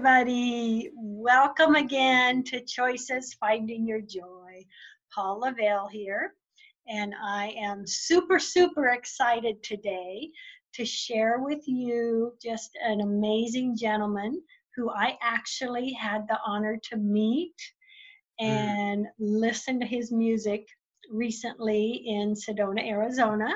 everybody. 0.00 0.90
Welcome 0.96 1.74
again 1.74 2.42
to 2.44 2.64
Choices 2.64 3.36
Finding 3.38 3.86
Your 3.86 4.00
Joy. 4.00 4.64
Paula 5.14 5.52
Vail 5.54 5.88
here, 5.92 6.36
and 6.88 7.12
I 7.22 7.54
am 7.60 7.86
super, 7.86 8.38
super 8.38 8.88
excited 8.88 9.62
today 9.62 10.30
to 10.72 10.86
share 10.86 11.40
with 11.40 11.68
you 11.68 12.32
just 12.42 12.70
an 12.82 13.02
amazing 13.02 13.76
gentleman 13.76 14.40
who 14.74 14.88
I 14.88 15.18
actually 15.20 15.92
had 15.92 16.26
the 16.28 16.38
honor 16.46 16.78
to 16.84 16.96
meet 16.96 17.56
and 18.38 19.04
mm. 19.04 19.08
listen 19.18 19.78
to 19.80 19.86
his 19.86 20.10
music 20.10 20.66
recently 21.10 22.04
in 22.06 22.32
Sedona, 22.32 22.88
Arizona. 22.88 23.54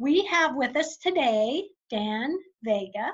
We 0.00 0.24
have 0.24 0.56
with 0.56 0.76
us 0.76 0.96
today 0.96 1.62
Dan 1.90 2.36
Vega. 2.64 3.12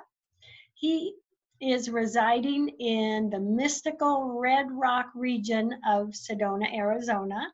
He 0.73 1.17
is 1.61 1.89
residing 1.89 2.69
in 2.81 3.31
the 3.31 3.41
mystical 3.41 4.39
Red 4.39 4.67
Rock 4.71 5.07
region 5.15 5.73
of 5.89 6.09
Sedona, 6.09 6.73
Arizona. 6.75 7.53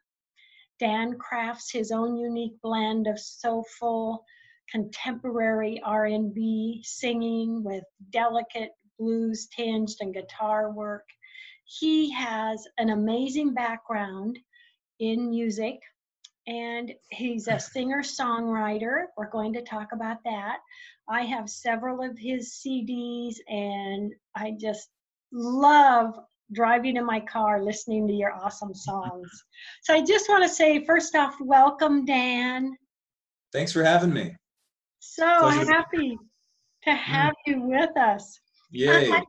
Dan 0.79 1.19
crafts 1.19 1.71
his 1.71 1.93
own 1.93 2.17
unique 2.17 2.61
blend 2.63 3.07
of 3.07 3.21
soulful 3.21 4.25
contemporary 4.71 5.81
R&B 5.85 6.83
singing 6.85 7.63
with 7.63 7.85
delicate 8.11 8.71
blues 8.99 9.49
tinged 9.55 9.97
and 10.01 10.15
guitar 10.15 10.73
work. 10.73 11.05
He 11.65 12.11
has 12.13 12.67
an 12.79 12.91
amazing 12.91 13.55
background 13.55 14.39
in 14.99 15.31
music 15.31 15.79
and 16.47 16.93
he's 17.11 17.49
a 17.49 17.59
singer 17.59 18.03
songwriter. 18.03 19.05
We're 19.17 19.31
going 19.31 19.53
to 19.55 19.63
talk 19.63 19.89
about 19.93 20.19
that. 20.25 20.59
I 21.09 21.23
have 21.23 21.49
several 21.49 22.03
of 22.03 22.19
his 22.19 22.61
CDs, 22.65 23.37
and 23.49 24.13
I 24.37 24.55
just 24.59 24.89
love 25.33 26.15
driving 26.53 26.97
in 26.97 27.07
my 27.07 27.21
car 27.21 27.63
listening 27.63 28.07
to 28.07 28.13
your 28.13 28.33
awesome 28.33 28.75
songs. 28.75 29.29
So 29.83 29.95
I 29.95 30.03
just 30.03 30.29
want 30.29 30.43
to 30.43 30.49
say, 30.49 30.85
first 30.85 31.15
off, 31.15 31.35
welcome, 31.41 32.05
Dan. 32.05 32.77
Thanks 33.53 33.73
for 33.73 33.83
having 33.83 34.13
me. 34.13 34.35
So 35.01 35.27
Pleasure. 35.41 35.73
happy 35.73 36.19
to 36.85 36.91
have 36.93 37.33
mm. 37.33 37.37
you 37.47 37.63
with 37.63 37.97
us. 37.97 38.39
Yay. 38.71 39.11
I, 39.11 39.23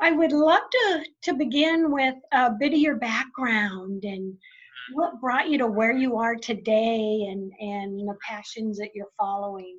I 0.00 0.12
would 0.12 0.32
love 0.32 0.62
to, 0.70 1.04
to 1.24 1.34
begin 1.34 1.92
with 1.92 2.16
a 2.32 2.50
bit 2.58 2.72
of 2.72 2.78
your 2.78 2.96
background 2.96 4.04
and 4.04 4.34
what 4.92 5.20
brought 5.20 5.48
you 5.48 5.58
to 5.58 5.66
where 5.66 5.92
you 5.92 6.16
are 6.16 6.36
today 6.36 7.26
and, 7.30 7.52
and 7.60 8.08
the 8.08 8.16
passions 8.26 8.78
that 8.78 8.90
you're 8.94 9.12
following. 9.18 9.78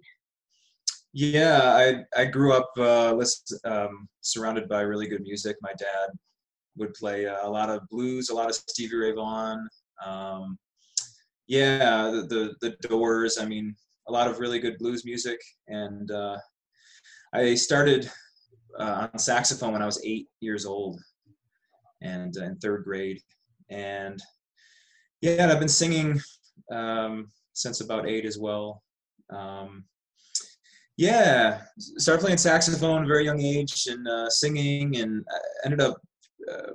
Yeah, 1.14 1.61
I 1.64 2.22
I 2.22 2.25
grew 2.25 2.52
up 2.52 2.70
uh, 2.78 3.17
um, 3.64 4.09
surrounded 4.20 4.67
by 4.67 4.81
really 4.81 5.08
good 5.08 5.22
music. 5.22 5.56
My 5.61 5.72
dad 5.78 6.09
would 6.76 6.94
play 6.94 7.26
uh, 7.26 7.48
a 7.48 7.50
lot 7.50 7.70
of 7.70 7.88
blues, 7.89 8.30
a 8.30 8.33
lot 8.33 8.50
of 8.50 8.56
Stevie 8.56 8.98
Ray 8.98 9.11
Vaughan. 9.14 9.67
Um, 10.06 10.58
yeah, 11.48 12.11
the, 12.11 12.56
the, 12.61 12.70
the 12.70 12.88
Doors. 12.88 13.38
I 13.39 13.45
mean, 13.45 13.76
a 14.08 14.11
lot 14.11 14.28
of 14.28 14.39
really 14.39 14.59
good 14.59 14.78
blues 14.78 15.06
music, 15.06 15.39
and 15.67 16.11
uh, 16.11 16.38
I 17.33 17.56
started 17.56 18.11
uh, 18.78 19.08
on 19.14 19.20
saxophone 19.20 19.73
when 19.73 19.81
I 19.81 19.86
was 19.86 20.02
eight 20.03 20.28
years 20.42 20.66
old, 20.66 21.00
and 22.02 22.36
uh, 22.38 22.44
in 22.44 22.58
third 22.58 22.83
grade, 22.83 23.22
and 23.70 24.22
yeah, 25.21 25.44
and 25.44 25.52
I've 25.52 25.59
been 25.59 25.67
singing 25.67 26.19
um, 26.71 27.31
since 27.53 27.81
about 27.81 28.08
eight 28.08 28.25
as 28.25 28.38
well. 28.38 28.83
Um, 29.30 29.85
yeah, 30.97 31.61
started 31.77 32.21
playing 32.21 32.38
saxophone 32.38 32.99
at 32.99 33.03
a 33.03 33.08
very 33.08 33.25
young 33.25 33.41
age 33.41 33.88
and 33.88 34.08
uh, 34.08 34.30
singing, 34.30 34.95
and 34.97 35.25
I 35.30 35.38
ended 35.66 35.81
up 35.81 35.97
uh, 36.52 36.73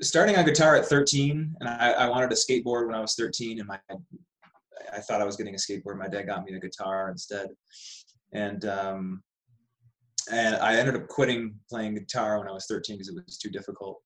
starting 0.00 0.36
on 0.36 0.44
guitar 0.44 0.76
at 0.76 0.86
13. 0.86 1.56
And 1.60 1.68
I, 1.68 1.92
I, 1.92 2.08
wanted 2.08 2.30
a 2.32 2.34
skateboard 2.34 2.86
when 2.86 2.94
I 2.94 3.00
was 3.00 3.14
13, 3.14 3.58
and 3.58 3.68
my 3.68 3.78
I 4.92 5.00
thought 5.00 5.20
I 5.20 5.24
was 5.24 5.36
getting 5.36 5.54
a 5.54 5.58
skateboard. 5.58 5.98
My 5.98 6.08
dad 6.08 6.26
got 6.26 6.44
me 6.44 6.54
a 6.54 6.60
guitar 6.60 7.10
instead, 7.10 7.48
and 8.32 8.64
um, 8.66 9.22
and 10.30 10.56
I 10.56 10.76
ended 10.76 10.96
up 10.96 11.08
quitting 11.08 11.54
playing 11.70 11.94
guitar 11.94 12.38
when 12.38 12.48
I 12.48 12.52
was 12.52 12.66
13 12.66 12.96
because 12.96 13.08
it 13.08 13.14
was 13.14 13.38
too 13.38 13.50
difficult. 13.50 14.00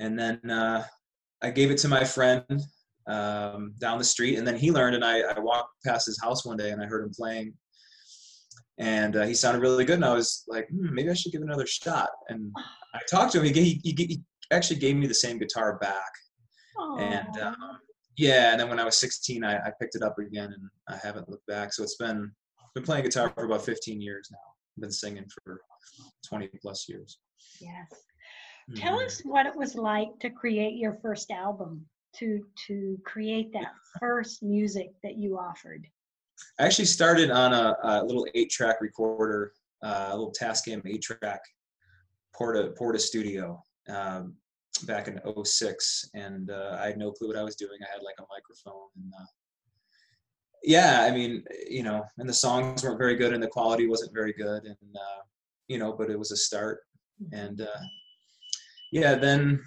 And 0.00 0.18
then 0.18 0.38
uh, 0.50 0.84
I 1.42 1.50
gave 1.50 1.70
it 1.70 1.78
to 1.78 1.88
my 1.88 2.04
friend 2.04 2.44
um, 3.06 3.74
down 3.78 3.98
the 3.98 4.04
street, 4.04 4.38
and 4.38 4.46
then 4.46 4.56
he 4.56 4.70
learned. 4.70 4.94
And 4.94 5.04
I, 5.04 5.20
I, 5.20 5.38
walked 5.38 5.70
past 5.84 6.06
his 6.06 6.20
house 6.20 6.44
one 6.44 6.56
day, 6.56 6.70
and 6.70 6.82
I 6.82 6.86
heard 6.86 7.04
him 7.04 7.12
playing, 7.14 7.54
and 8.78 9.16
uh, 9.16 9.24
he 9.24 9.34
sounded 9.34 9.60
really 9.60 9.84
good. 9.84 9.96
And 9.96 10.04
I 10.04 10.14
was 10.14 10.44
like, 10.48 10.68
hmm, 10.68 10.94
maybe 10.94 11.10
I 11.10 11.14
should 11.14 11.32
give 11.32 11.42
it 11.42 11.46
another 11.46 11.66
shot. 11.66 12.10
And 12.28 12.52
I 12.94 13.00
talked 13.10 13.32
to 13.32 13.40
him. 13.40 13.52
He, 13.52 13.80
he, 13.82 13.94
he 13.96 14.20
actually 14.50 14.80
gave 14.80 14.96
me 14.96 15.06
the 15.06 15.14
same 15.14 15.38
guitar 15.38 15.78
back, 15.78 16.12
Aww. 16.78 17.00
and 17.00 17.42
um, 17.42 17.78
yeah. 18.16 18.52
And 18.52 18.60
then 18.60 18.68
when 18.68 18.80
I 18.80 18.84
was 18.84 18.96
16, 18.96 19.42
I, 19.44 19.56
I, 19.56 19.72
picked 19.80 19.96
it 19.96 20.02
up 20.02 20.18
again, 20.18 20.52
and 20.52 20.68
I 20.88 20.96
haven't 21.02 21.28
looked 21.28 21.46
back. 21.46 21.72
So 21.72 21.82
it's 21.82 21.96
been 21.96 22.30
been 22.74 22.84
playing 22.84 23.04
guitar 23.04 23.32
for 23.34 23.44
about 23.44 23.64
15 23.64 24.00
years 24.00 24.28
now. 24.30 24.38
I've 24.76 24.82
been 24.82 24.92
singing 24.92 25.26
for 25.42 25.60
20 26.28 26.48
plus 26.62 26.88
years. 26.88 27.18
Yes. 27.60 27.88
Tell 28.76 28.96
mm-hmm. 28.96 29.06
us 29.06 29.20
what 29.24 29.46
it 29.46 29.56
was 29.56 29.74
like 29.74 30.18
to 30.20 30.30
create 30.30 30.76
your 30.76 30.98
first 31.02 31.30
album, 31.30 31.86
to 32.16 32.44
to 32.66 32.98
create 33.04 33.52
that 33.52 33.72
first 34.00 34.42
music 34.42 34.90
that 35.02 35.16
you 35.16 35.38
offered. 35.38 35.86
I 36.58 36.64
actually 36.64 36.86
started 36.86 37.30
on 37.30 37.52
a, 37.52 37.76
a 37.82 38.04
little 38.04 38.26
eight-track 38.34 38.80
recorder, 38.80 39.52
uh, 39.82 40.08
a 40.10 40.16
little 40.16 40.32
Tascam 40.32 40.82
eight-track 40.86 41.40
Porta 42.34 42.72
Porta 42.78 42.98
Studio 42.98 43.62
um, 43.88 44.34
back 44.86 45.08
in 45.08 45.20
06, 45.44 46.10
and 46.14 46.50
uh, 46.50 46.78
I 46.80 46.86
had 46.86 46.98
no 46.98 47.12
clue 47.12 47.28
what 47.28 47.36
I 47.36 47.42
was 47.42 47.56
doing. 47.56 47.78
I 47.82 47.92
had 47.92 48.02
like 48.02 48.16
a 48.18 48.24
microphone, 48.30 48.88
and 48.96 49.12
uh, 49.18 49.26
yeah, 50.62 51.06
I 51.08 51.14
mean, 51.14 51.44
you 51.68 51.82
know, 51.82 52.04
and 52.18 52.28
the 52.28 52.34
songs 52.34 52.82
weren't 52.82 52.98
very 52.98 53.16
good, 53.16 53.32
and 53.32 53.42
the 53.42 53.48
quality 53.48 53.86
wasn't 53.86 54.14
very 54.14 54.32
good, 54.32 54.64
and 54.64 54.96
uh, 54.96 55.22
you 55.68 55.78
know, 55.78 55.92
but 55.92 56.10
it 56.10 56.18
was 56.18 56.30
a 56.30 56.36
start, 56.36 56.80
mm-hmm. 57.22 57.34
and 57.34 57.60
uh, 57.62 57.80
yeah, 58.92 59.14
then 59.14 59.62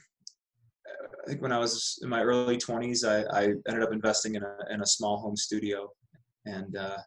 uh, 0.88 1.08
I 1.24 1.30
think 1.30 1.42
when 1.42 1.52
I 1.52 1.60
was 1.60 2.00
in 2.02 2.10
my 2.10 2.22
early 2.22 2.58
20s, 2.58 3.08
I, 3.08 3.24
I 3.38 3.44
ended 3.68 3.84
up 3.84 3.94
investing 3.94 4.36
in 4.36 4.44
a, 4.44 4.58
in 4.72 4.82
a 4.82 4.86
small 4.86 5.18
home 5.18 5.36
studio. 5.36 5.90
And 6.46 6.76
uh, 6.76 6.98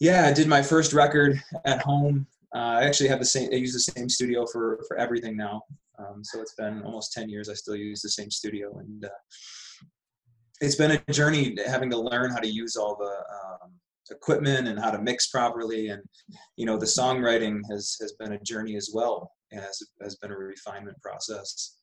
yeah, 0.00 0.26
I 0.26 0.32
did 0.32 0.48
my 0.48 0.62
first 0.62 0.92
record 0.92 1.40
at 1.64 1.82
home. 1.82 2.26
Uh, 2.54 2.78
I 2.80 2.84
actually 2.84 3.08
have 3.08 3.18
the 3.18 3.24
same, 3.24 3.48
I 3.52 3.56
use 3.56 3.72
the 3.72 3.92
same 3.92 4.08
studio 4.08 4.46
for, 4.46 4.82
for 4.88 4.96
everything 4.96 5.36
now. 5.36 5.62
Um, 5.98 6.22
so 6.24 6.40
it's 6.40 6.54
been 6.54 6.82
almost 6.82 7.12
10 7.12 7.28
years. 7.28 7.48
I 7.48 7.54
still 7.54 7.76
use 7.76 8.00
the 8.00 8.08
same 8.08 8.30
studio. 8.30 8.78
And 8.78 9.04
uh, 9.04 9.08
it's 10.60 10.76
been 10.76 10.92
a 10.92 11.12
journey 11.12 11.56
having 11.66 11.90
to 11.90 11.98
learn 11.98 12.30
how 12.30 12.38
to 12.38 12.48
use 12.48 12.76
all 12.76 12.96
the 12.96 13.04
um, 13.64 13.72
equipment 14.10 14.68
and 14.68 14.78
how 14.78 14.90
to 14.90 15.00
mix 15.00 15.28
properly. 15.28 15.88
And, 15.88 16.02
you 16.56 16.64
know, 16.64 16.78
the 16.78 16.86
songwriting 16.86 17.60
has, 17.70 17.96
has 18.00 18.12
been 18.12 18.32
a 18.32 18.40
journey 18.40 18.76
as 18.76 18.90
well 18.92 19.30
has 19.60 19.78
has 20.00 20.16
been 20.16 20.30
a 20.30 20.36
refinement 20.36 20.96
process 21.02 21.76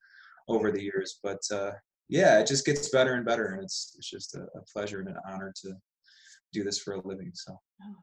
over 0.48 0.72
the 0.72 0.82
years. 0.82 1.20
But 1.24 1.42
uh, 1.52 1.72
yeah, 2.08 2.40
it 2.40 2.48
just 2.48 2.66
gets 2.66 2.90
better 2.90 3.14
and 3.14 3.26
better, 3.26 3.48
and 3.48 3.64
it's 3.64 3.96
it's 3.98 4.10
just 4.10 4.36
a, 4.36 4.42
a 4.58 4.62
pleasure 4.72 5.00
and 5.00 5.10
an 5.10 5.18
honor 5.28 5.54
to 5.64 5.74
do 6.54 6.64
this 6.64 6.80
for 6.80 6.94
a 6.94 7.08
living. 7.08 7.32
So. 7.34 7.58
Oh. 7.84 7.96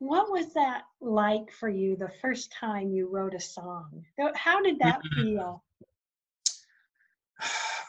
What 0.00 0.30
was 0.30 0.52
that 0.54 0.82
like 1.00 1.50
for 1.52 1.68
you 1.68 1.96
the 1.96 2.10
first 2.20 2.52
time 2.52 2.90
you 2.90 3.08
wrote 3.08 3.32
a 3.32 3.40
song? 3.40 4.02
How 4.34 4.60
did 4.60 4.78
that 4.80 5.00
feel? 5.14 5.62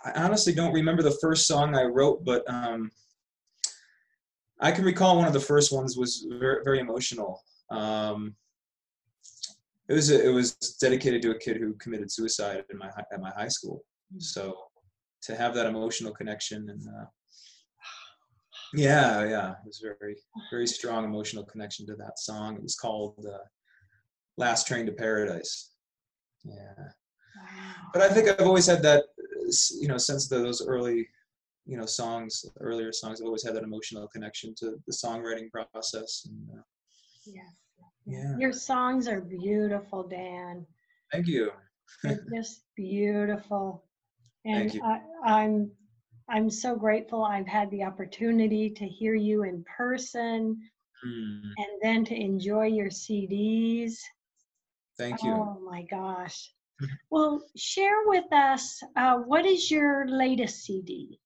I 0.06 0.12
honestly 0.16 0.54
don't 0.54 0.74
remember 0.74 1.02
the 1.02 1.18
first 1.20 1.48
song 1.48 1.76
I 1.76 1.84
wrote, 1.84 2.24
but 2.24 2.44
um, 2.48 2.92
I 4.62 4.72
can 4.72 4.86
recall 4.86 5.18
one 5.18 5.28
of 5.28 5.34
the 5.34 5.40
first 5.40 5.72
ones 5.72 5.98
was 5.98 6.28
very, 6.30 6.64
very 6.64 6.80
emotional. 6.80 7.44
Um, 7.72 8.36
it 9.88 9.94
was 9.94 10.10
a, 10.12 10.28
it 10.28 10.34
was 10.34 10.54
dedicated 10.82 11.22
to 11.22 11.32
a 11.32 11.40
kid 11.40 11.58
who 11.58 11.74
committed 11.74 12.12
suicide 12.12 12.64
in 12.72 12.78
my 12.78 12.90
at 13.12 13.22
my 13.22 13.32
high 13.32 13.48
school. 13.48 13.84
Hmm. 14.12 14.20
So 14.20 14.58
to 15.24 15.36
have 15.36 15.54
that 15.56 15.66
emotional 15.66 16.14
connection 16.14 16.70
and 16.70 16.82
uh, 16.88 17.06
yeah, 18.74 19.24
yeah, 19.26 19.52
it 19.52 19.66
was 19.66 19.80
very 19.82 20.16
very 20.52 20.68
strong 20.68 21.06
emotional 21.06 21.44
connection 21.46 21.86
to 21.88 21.96
that 21.96 22.20
song. 22.20 22.56
It 22.56 22.64
was 22.64 22.76
called 22.76 23.26
uh, 23.26 23.38
"Last 24.38 24.68
Train 24.68 24.86
to 24.88 24.92
Paradise." 24.92 25.72
Yeah, 26.44 26.90
but 27.94 28.02
I 28.02 28.10
think 28.10 28.28
I've 28.28 28.48
always 28.48 28.66
had 28.66 28.82
that, 28.84 29.06
you 29.80 29.88
know, 29.88 29.98
since 29.98 30.28
the, 30.28 30.40
those 30.40 30.66
early, 30.66 31.08
you 31.66 31.78
know, 31.78 31.86
songs, 31.86 32.46
earlier 32.60 32.92
songs. 32.92 33.22
I've 33.22 33.28
always 33.28 33.44
had 33.44 33.56
that 33.56 33.64
emotional 33.64 34.08
connection 34.08 34.54
to 34.60 34.76
the 34.86 34.94
songwriting 34.94 35.50
process. 35.52 36.28
And, 36.28 36.60
uh, 36.60 36.62
yeah 37.26 37.50
yeah. 38.06 38.38
Your 38.38 38.54
songs 38.54 39.08
are 39.08 39.22
beautiful, 39.22 40.04
Dan. 40.04 40.66
Thank 41.12 41.28
you. 41.28 41.52
They're 42.04 42.26
just 42.36 42.64
beautiful. 42.76 43.84
And 44.46 44.80
I, 44.84 45.02
I'm 45.24 45.72
I'm 46.30 46.50
so 46.50 46.76
grateful 46.76 47.24
I've 47.24 47.48
had 47.48 47.70
the 47.72 47.84
opportunity 47.84 48.70
to 48.72 48.86
hear 48.86 49.14
you 49.14 49.44
in 49.44 49.64
person 49.78 50.60
mm. 51.06 51.42
and 51.58 51.68
then 51.82 52.06
to 52.06 52.16
enjoy 52.16 52.66
your 52.66 52.90
CDs. 52.90 53.98
Thank 54.98 55.24
you. 55.24 55.32
Oh 55.32 55.60
my 55.64 55.84
gosh. 55.84 56.52
Well, 57.10 57.42
share 57.56 58.04
with 58.06 58.26
us 58.34 58.84
uh, 58.98 59.20
what 59.20 59.46
is 59.46 59.72
your 59.72 60.06
latest 60.10 60.66
CD? 60.66 61.22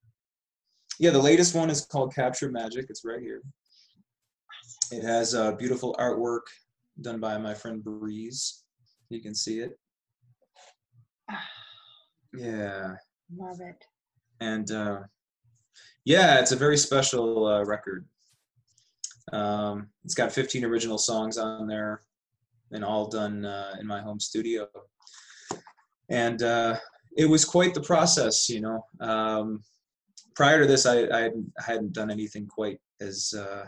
Yeah, 1.00 1.10
the 1.10 1.20
latest 1.20 1.56
one 1.56 1.72
is 1.72 1.88
called 1.88 2.14
Capture 2.14 2.52
Magic. 2.52 2.86
It's 2.88 3.04
right 3.04 3.20
here. 3.20 3.42
It 4.92 5.02
has 5.02 5.34
uh, 5.34 5.54
beautiful 5.54 5.96
artwork 6.00 6.42
done 7.01 7.19
by 7.19 7.38
my 7.38 7.54
friend 7.54 7.84
Breeze. 7.84 8.63
You 9.10 9.22
can 9.22 9.34
see 9.36 9.60
it. 9.60 9.78
Ah, 11.30 11.48
Yeah, 12.38 12.94
love 13.36 13.60
it. 13.62 13.84
and 14.40 14.69
uh, 14.72 15.00
yeah, 16.06 16.40
it's 16.40 16.51
a 16.51 16.56
very 16.56 16.78
special 16.78 17.48
uh, 17.48 17.63
record. 17.66 18.06
Um, 19.34 19.90
it's 20.06 20.13
got 20.16 20.31
15 20.31 20.63
original 20.63 20.98
songs 21.00 21.38
on 21.40 21.68
there, 21.68 22.01
and 22.72 22.84
all 22.86 23.07
done 23.07 23.45
uh, 23.45 23.75
in 23.80 23.88
my 23.88 24.02
home 24.02 24.19
studio. 24.19 24.68
And 26.10 26.42
uh, 26.44 26.78
it 27.18 27.25
was 27.25 27.45
quite 27.45 27.74
the 27.74 27.81
process, 27.81 28.48
you 28.50 28.62
know. 28.62 28.86
Um, 29.00 29.63
prior 30.36 30.60
to 30.62 30.68
this, 30.68 30.86
I, 30.86 31.07
I 31.10 31.22
hadn't- 31.22 31.54
I 31.60 31.63
hadn't 31.63 31.94
done 31.94 32.12
anything 32.12 32.45
quite 32.48 32.80
as 33.02 33.34
uh, 33.38 33.66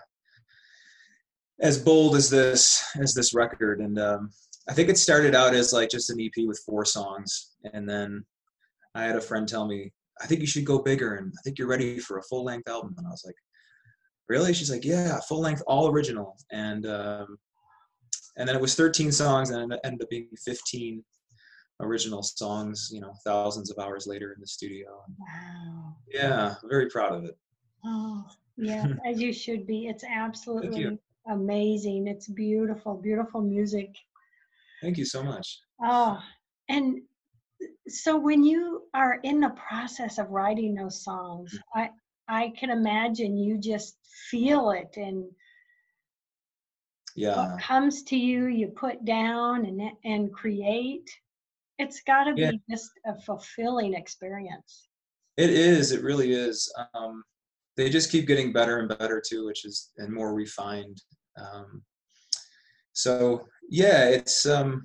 as 1.61 1.77
bold 1.77 2.15
as 2.15 2.29
this 2.29 2.83
as 2.99 3.13
this 3.13 3.33
record, 3.33 3.79
and 3.81 3.99
um, 3.99 4.31
I 4.69 4.73
think 4.73 4.89
it 4.89 4.97
started 4.97 5.35
out 5.35 5.53
as 5.53 5.73
like 5.73 5.89
just 5.89 6.09
an 6.09 6.19
EP 6.19 6.45
with 6.45 6.61
four 6.65 6.85
songs, 6.85 7.51
and 7.73 7.87
then 7.87 8.25
I 8.95 9.03
had 9.03 9.15
a 9.15 9.21
friend 9.21 9.47
tell 9.47 9.67
me, 9.67 9.91
I 10.21 10.27
think 10.27 10.41
you 10.41 10.47
should 10.47 10.65
go 10.65 10.79
bigger 10.79 11.15
and 11.15 11.33
I 11.37 11.41
think 11.43 11.57
you're 11.57 11.67
ready 11.67 11.99
for 11.99 12.17
a 12.17 12.23
full 12.23 12.43
length 12.43 12.69
album. 12.69 12.93
And 12.97 13.07
I 13.07 13.09
was 13.09 13.23
like, 13.25 13.35
really? 14.29 14.53
She's 14.53 14.69
like, 14.69 14.85
yeah, 14.85 15.19
full 15.27 15.41
length, 15.41 15.63
all 15.67 15.89
original. 15.89 16.37
And 16.51 16.85
um, 16.85 17.37
and 18.37 18.47
then 18.47 18.55
it 18.55 18.61
was 18.61 18.75
13 18.75 19.11
songs 19.11 19.49
and 19.49 19.73
it 19.73 19.79
ended 19.83 20.03
up 20.03 20.09
being 20.09 20.27
15 20.45 21.03
original 21.81 22.21
songs, 22.23 22.89
you 22.93 23.01
know, 23.01 23.13
thousands 23.25 23.71
of 23.71 23.79
hours 23.79 24.07
later 24.07 24.33
in 24.33 24.39
the 24.39 24.47
studio. 24.47 25.03
Wow. 25.17 25.95
Yeah, 26.07 26.55
very 26.69 26.89
proud 26.89 27.13
of 27.13 27.25
it. 27.25 27.37
Oh, 27.83 28.23
yes, 28.57 28.87
as 29.05 29.19
you 29.19 29.33
should 29.33 29.65
be. 29.65 29.87
It's 29.87 30.03
absolutely 30.03 30.99
amazing. 31.27 32.07
It's 32.07 32.27
beautiful, 32.27 32.95
beautiful 32.95 33.41
music. 33.41 33.95
Thank 34.81 34.97
you 34.97 35.05
so 35.05 35.23
much. 35.23 35.59
Oh, 35.83 36.19
and 36.69 37.01
so 37.87 38.17
when 38.17 38.43
you 38.43 38.83
are 38.93 39.19
in 39.23 39.39
the 39.39 39.49
process 39.51 40.17
of 40.17 40.29
writing 40.29 40.73
those 40.73 41.03
songs, 41.03 41.57
I 41.75 41.89
I 42.27 42.53
can 42.57 42.69
imagine 42.69 43.37
you 43.37 43.57
just 43.57 43.97
feel 44.29 44.71
it 44.71 44.95
and 44.95 45.25
Yeah. 47.15 47.35
what 47.53 47.61
comes 47.61 48.03
to 48.03 48.15
you, 48.17 48.45
you 48.47 48.67
put 48.69 49.03
down 49.05 49.65
and 49.65 49.81
and 50.05 50.33
create. 50.33 51.09
It's 51.77 52.01
got 52.01 52.25
to 52.25 52.33
Yeah. 52.35 52.51
be 52.51 52.61
just 52.69 52.91
a 53.05 53.19
fulfilling 53.21 53.93
experience. 53.95 54.87
It 55.37 55.49
is. 55.49 55.91
It 55.91 56.03
really 56.03 56.31
is. 56.31 56.71
Um, 56.93 57.23
they 57.77 57.89
just 57.89 58.11
keep 58.11 58.27
getting 58.27 58.51
better 58.51 58.79
and 58.79 58.89
better 58.97 59.21
too, 59.25 59.45
which 59.45 59.65
is 59.65 59.91
and 59.97 60.13
more 60.13 60.33
refined. 60.33 61.01
Um, 61.37 61.83
so 62.93 63.45
yeah, 63.69 64.05
it's 64.09 64.45
um, 64.45 64.83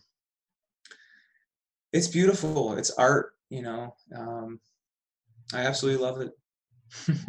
it's 1.92 2.08
beautiful. 2.08 2.76
It's 2.76 2.90
art. 2.90 3.32
You 3.50 3.62
know, 3.62 3.94
um, 4.16 4.60
I 5.54 5.62
absolutely 5.62 6.04
love 6.04 6.20
it. 6.20 6.32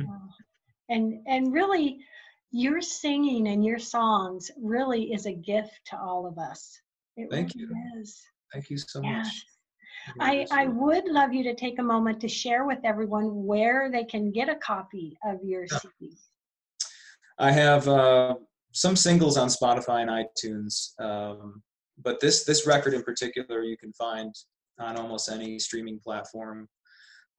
And 0.90 1.22
and 1.28 1.52
really 1.52 2.00
your 2.52 2.80
singing 2.80 3.50
and 3.50 3.66
your 3.66 3.78
songs 3.78 4.50
really 4.58 5.12
is 5.12 5.26
a 5.26 5.34
gift 5.34 5.82
to 5.88 6.00
all 6.00 6.26
of 6.26 6.38
us 6.38 6.80
it 7.18 7.28
Thank 7.32 7.54
really 7.56 7.68
you. 7.68 8.00
is 8.00 8.22
Thank 8.54 8.70
you 8.70 8.78
so 8.78 9.02
yes. 9.04 9.26
much. 9.26 9.46
I, 10.20 10.46
I 10.52 10.68
would 10.68 11.06
love 11.06 11.34
you 11.34 11.44
to 11.44 11.56
take 11.56 11.80
a 11.80 11.84
moment 11.84 12.20
to 12.22 12.28
share 12.28 12.66
with 12.66 12.80
everyone 12.84 13.46
where 13.46 13.92
they 13.92 14.04
can 14.04 14.32
get 14.32 14.50
a 14.50 14.56
copy 14.56 15.18
of 15.26 15.40
your 15.44 15.68
CD. 15.68 16.18
I 17.40 17.52
have 17.52 17.88
uh, 17.88 18.36
some 18.72 18.96
singles 18.96 19.38
on 19.38 19.48
Spotify 19.48 20.02
and 20.02 20.10
iTunes, 20.10 21.00
um, 21.00 21.62
but 22.04 22.20
this 22.20 22.46
this 22.46 22.66
record 22.66 22.94
in 22.94 23.04
particular 23.04 23.64
you 23.64 23.78
can 23.78 23.94
find 23.94 24.34
on 24.80 24.98
almost 24.98 25.30
any 25.30 25.60
streaming 25.60 26.00
platform. 26.00 26.68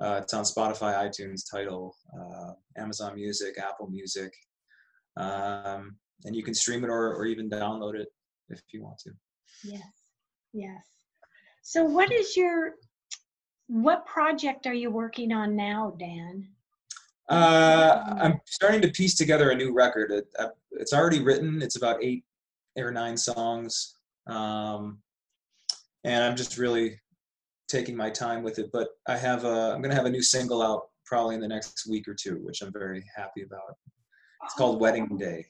Uh, 0.00 0.21
it's 0.23 0.35
on 0.35 0.44
Spotify, 0.44 0.94
iTunes, 0.94 1.43
Tidal, 1.50 1.94
uh, 2.17 2.53
Amazon 2.76 3.17
Music, 3.17 3.59
Apple 3.59 3.88
Music, 3.88 4.32
um, 5.17 5.97
and 6.25 6.37
you 6.37 6.44
can 6.44 6.55
stream 6.55 6.85
it 6.85 6.91
or, 6.91 7.14
or 7.14 7.26
even 7.26 7.50
download 7.50 7.94
it 7.94 8.09
if 8.49 8.61
you 8.73 8.82
want 8.82 8.99
to. 8.99 9.11
Yes, 9.64 9.82
yes. 10.53 10.98
So, 11.69 11.85
what 11.85 12.11
is 12.11 12.35
your 12.35 12.76
what 13.67 14.06
project 14.06 14.67
are 14.67 14.73
you 14.73 14.91
working 14.91 15.35
on 15.35 15.55
now, 15.55 15.94
Dan? 15.99 16.49
Uh, 17.29 18.17
I'm 18.19 18.41
starting 18.47 18.81
to 18.81 18.88
piece 18.88 19.17
together 19.17 19.50
a 19.50 19.55
new 19.55 19.75
record. 19.75 20.11
It, 20.11 20.29
uh, 20.38 20.49
it's 20.70 20.94
already 20.94 21.20
written. 21.20 21.61
It's 21.61 21.76
about 21.76 22.03
eight 22.03 22.25
or 22.79 22.91
nine 22.91 23.19
songs, 23.19 23.97
um, 24.26 25.00
and 26.05 26.25
I'm 26.25 26.37
just 26.37 26.56
really 26.56 26.99
taking 27.69 27.94
my 27.94 28.09
time 28.09 28.43
with 28.43 28.59
it. 28.59 28.71
But 28.73 28.88
I 29.06 29.19
have 29.19 29.44
a, 29.44 29.75
I'm 29.75 29.82
gonna 29.82 29.94
have 29.94 30.06
a 30.06 30.11
new 30.11 30.23
single 30.23 30.62
out 30.62 30.85
probably 31.05 31.35
in 31.35 31.41
the 31.43 31.49
next 31.49 31.87
week 31.87 32.09
or 32.09 32.14
two, 32.14 32.37
which 32.37 32.62
I'm 32.62 32.73
very 32.73 33.05
happy 33.14 33.43
about. 33.43 33.76
It's 34.43 34.55
called 34.55 34.81
Wedding 34.81 35.19
Day. 35.19 35.44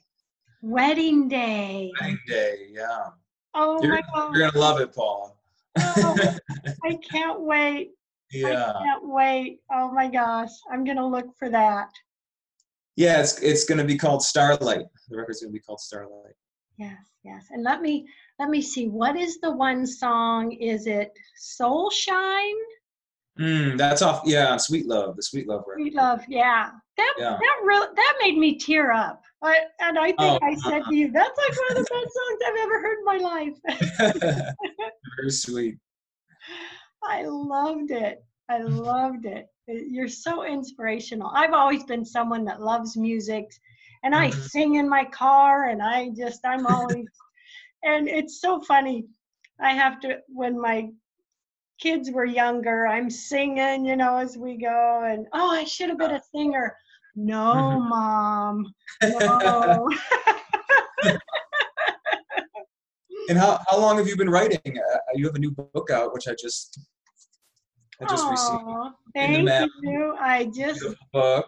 Wedding 0.63 1.29
Day. 1.29 1.93
Wedding 2.01 2.19
Day, 2.27 2.67
yeah. 2.73 3.11
Oh 3.55 3.81
You're, 3.81 3.93
my 3.93 4.03
God! 4.13 4.35
you're 4.35 4.51
gonna 4.51 4.59
love 4.59 4.81
it, 4.81 4.93
Paula. 4.93 5.35
Oh, 5.81 6.37
I 6.85 6.95
can't 7.11 7.41
wait. 7.41 7.91
yeah, 8.33 8.73
I 8.75 8.83
can't 8.85 9.03
wait. 9.09 9.61
Oh 9.73 9.91
my 9.93 10.09
gosh. 10.09 10.51
I'm 10.73 10.85
going 10.85 10.97
to 10.97 11.07
look 11.07 11.27
for 11.39 11.49
that. 11.51 11.89
yeah. 12.97 13.21
It's 13.21 13.39
it's 13.41 13.65
gonna 13.65 13.85
be 13.85 13.97
called 13.97 14.23
Starlight. 14.23 14.87
The 15.09 15.17
record's 15.17 15.41
gonna 15.41 15.53
be 15.53 15.61
called 15.61 15.81
Starlight. 15.81 16.35
Yes, 16.77 16.99
yes. 17.25 17.47
And 17.51 17.63
let 17.65 17.81
me 17.81 18.07
let 18.39 18.51
me 18.51 18.61
see. 18.63 18.89
What 18.89 19.17
is 19.17 19.41
the 19.41 19.51
one 19.51 19.87
song? 19.87 20.53
Is 20.53 20.87
it 20.87 21.13
Soul 21.37 21.91
Shine? 21.91 22.55
Mm, 23.39 23.79
that's 23.79 24.03
off. 24.03 24.23
Yeah, 24.25 24.57
Sweet 24.57 24.87
Love, 24.87 25.15
the 25.17 25.23
Sweet 25.23 25.47
Love 25.49 25.61
record. 25.67 25.81
Sweet 25.81 25.95
Love. 25.95 26.21
Yeah. 26.29 26.71
That 26.97 27.15
Yeah. 27.19 27.37
that 27.41 27.57
really 27.65 27.87
that 27.95 28.15
made 28.21 28.37
me 28.37 28.59
tear 28.59 28.91
up. 28.93 29.23
I, 29.41 29.57
and 29.81 29.97
I 29.97 30.07
think 30.07 30.19
Oh. 30.19 30.39
I 30.43 30.55
said 30.57 30.83
to 30.89 30.95
you, 30.97 31.13
that's 31.13 31.39
like 31.39 31.57
one 31.57 31.71
of 31.71 31.77
the 31.77 31.83
best 31.83 32.15
songs 32.19 32.41
I've 32.49 32.57
ever 32.65 32.81
heard 32.81 32.99
in 32.99 33.05
my 33.05 33.19
life. 33.19 33.57
Very 35.19 35.31
sweet. 35.31 35.79
I 37.03 37.23
loved 37.25 37.91
it. 37.91 38.25
I 38.49 38.59
loved 38.59 39.27
it. 39.27 39.49
You're 39.67 40.09
so 40.09 40.45
inspirational. 40.45 41.31
I've 41.35 41.53
always 41.53 41.85
been 41.85 42.05
someone 42.05 42.45
that 42.45 42.63
loves 42.63 42.97
music 42.97 43.51
and 44.05 44.15
I 44.15 44.29
Mhm. 44.31 44.49
sing 44.49 44.75
in 44.77 44.89
my 44.89 45.05
car 45.05 45.65
and 45.71 45.83
I 45.83 46.11
just, 46.11 46.41
I'm 46.45 46.67
always, 46.67 47.07
and 47.83 48.09
it's 48.09 48.41
so 48.41 48.61
funny. 48.61 49.07
I 49.61 49.73
have 49.73 50.01
to, 50.01 50.23
when 50.29 50.59
my 50.61 50.91
kids 51.81 52.11
were 52.11 52.25
younger, 52.25 52.87
I'm 52.87 53.11
singing, 53.11 53.85
you 53.85 53.97
know, 53.97 54.17
as 54.19 54.39
we 54.39 54.57
go 54.57 55.03
and, 55.05 55.27
oh, 55.33 55.51
I 55.51 55.65
should 55.65 55.89
have 55.89 55.99
been 55.99 56.13
a 56.13 56.23
singer. 56.33 56.77
No, 57.17 57.55
Mhm. 57.55 57.89
mom. 57.89 58.75
No. 59.03 59.89
And 63.29 63.37
how, 63.37 63.61
how 63.69 63.79
long 63.79 63.99
have 63.99 64.09
you 64.09 64.17
been 64.17 64.31
writing? 64.31 64.59
Uh, 64.67 64.97
you 65.15 65.27
have 65.27 65.35
a 65.35 65.39
new 65.39 65.51
book 65.51 65.91
out, 65.91 66.15
which 66.15 66.29
I 66.29 66.35
just 66.41 66.81
I 68.01 68.07
just 68.07 68.29
received. 68.31 68.63
Aw, 68.63 68.93
in 69.17 69.33
the 69.33 69.43
mail. 69.43 69.59
thank 69.61 69.73
you. 69.83 70.17
I 70.19 70.45
just 70.47 70.83
book. 71.13 71.47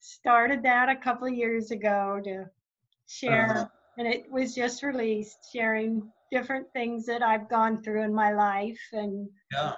started 0.00 0.62
that 0.64 0.88
a 0.88 0.96
couple 0.96 1.28
of 1.28 1.34
years 1.34 1.70
ago 1.70 2.20
to 2.24 2.46
share 3.06 3.50
Uh-huh. 3.50 3.66
and 3.98 4.08
it 4.08 4.30
was 4.30 4.54
just 4.54 4.82
released 4.82 5.38
sharing 5.52 6.10
different 6.32 6.66
things 6.72 7.04
that 7.06 7.22
i've 7.22 7.48
gone 7.50 7.82
through 7.82 8.02
in 8.04 8.14
my 8.14 8.32
life 8.32 8.80
and 8.92 9.28
Yeah. 9.52 9.72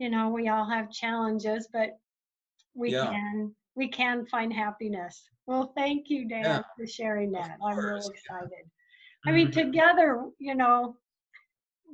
you 0.00 0.10
know 0.10 0.28
we 0.30 0.48
all 0.48 0.68
have 0.68 0.90
challenges 0.90 1.68
but 1.72 1.90
we 2.74 2.90
Yeah. 2.90 3.06
can 3.06 3.54
we 3.76 3.86
can 3.88 4.26
find 4.26 4.52
happiness 4.52 5.30
well 5.46 5.72
thank 5.76 6.10
you 6.10 6.28
dan 6.28 6.44
Yeah. 6.44 6.62
for 6.76 6.86
sharing 6.88 7.30
that 7.32 7.56
i'm 7.64 7.78
really 7.78 8.10
excited 8.14 8.64
i 9.26 9.32
mean 9.32 9.50
together 9.50 10.24
you 10.38 10.54
know 10.54 10.96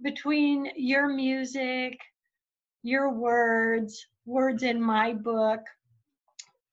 between 0.03 0.71
your 0.77 1.09
music 1.09 1.99
your 2.83 3.11
words 3.11 4.07
words 4.27 4.62
in 4.62 4.81
my 4.81 5.12
book 5.12 5.61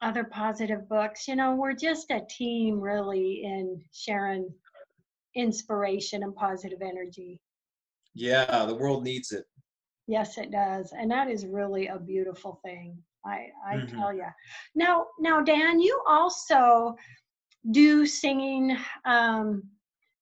other 0.02 0.24
positive 0.24 0.88
books. 0.88 1.28
You 1.28 1.36
know, 1.36 1.56
we're 1.56 1.74
just 1.74 2.12
a 2.12 2.22
team 2.30 2.80
really 2.80 3.44
in 3.44 3.82
sharing 3.92 4.50
inspiration 5.36 6.24
and 6.24 6.36
positive 6.36 6.82
energy. 6.82 7.40
Yeah, 8.16 8.66
the 8.66 8.76
world 8.76 9.04
needs 9.04 9.32
it. 9.32 9.46
Yes, 10.08 10.38
it 10.38 10.52
does. 10.52 10.94
And 10.98 11.12
that 11.12 11.30
is 11.30 11.46
really 11.46 11.88
a 11.88 12.00
beautiful 12.00 12.60
thing. 12.64 12.98
I, 13.26 13.52
I 13.66 13.76
Mhm. 13.76 13.98
tell 13.98 14.14
you. 14.14 14.26
Now, 14.74 15.08
now, 15.20 15.42
Dan, 15.42 15.80
you 15.80 16.02
also 16.08 16.96
do 17.72 18.06
singing 18.06 18.78
um, 19.06 19.70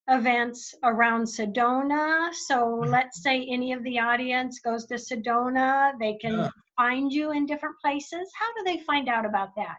events 0.10 0.74
around 0.84 1.24
Sedona. 1.24 2.34
So 2.34 2.82
Mhm. 2.82 2.90
let's 2.90 3.22
say 3.22 3.46
any 3.46 3.74
of 3.74 3.84
the 3.84 4.00
audience 4.00 4.60
goes 4.60 4.86
to 4.88 4.96
Sedona, 4.96 5.98
they 6.00 6.16
can 6.18 6.34
Yeah. 6.40 6.50
find 6.76 7.12
you 7.12 7.32
in 7.32 7.46
different 7.46 7.78
places. 7.80 8.32
How 8.36 8.54
do 8.56 8.64
they 8.64 8.80
find 8.84 9.10
out 9.10 9.26
about 9.26 9.56
that? 9.56 9.78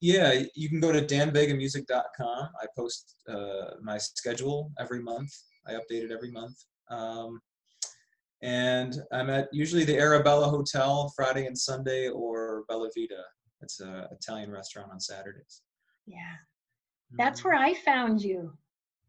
Yeah, 0.00 0.44
you 0.54 0.68
can 0.68 0.80
go 0.80 0.92
to 0.92 1.00
danvegamusic.com. 1.00 2.50
I 2.60 2.66
post 2.76 3.16
uh, 3.28 3.76
my 3.82 3.98
schedule 3.98 4.70
every 4.78 5.02
month. 5.02 5.32
I 5.66 5.72
update 5.72 6.04
it 6.04 6.10
every 6.12 6.30
month. 6.30 6.56
Um, 6.90 7.40
and 8.42 9.02
I'm 9.12 9.30
at 9.30 9.48
usually 9.52 9.84
the 9.84 9.98
Arabella 9.98 10.48
Hotel 10.48 11.12
Friday 11.16 11.46
and 11.46 11.58
Sunday 11.58 12.08
or 12.08 12.64
Bella 12.68 12.90
Vita. 12.96 13.24
It's 13.62 13.80
an 13.80 14.06
Italian 14.12 14.50
restaurant 14.50 14.92
on 14.92 15.00
Saturdays. 15.00 15.62
Yeah, 16.06 16.36
that's 17.12 17.40
Mhm. 17.40 17.44
where 17.44 17.54
I 17.54 17.74
found 17.74 18.22
you. 18.22 18.56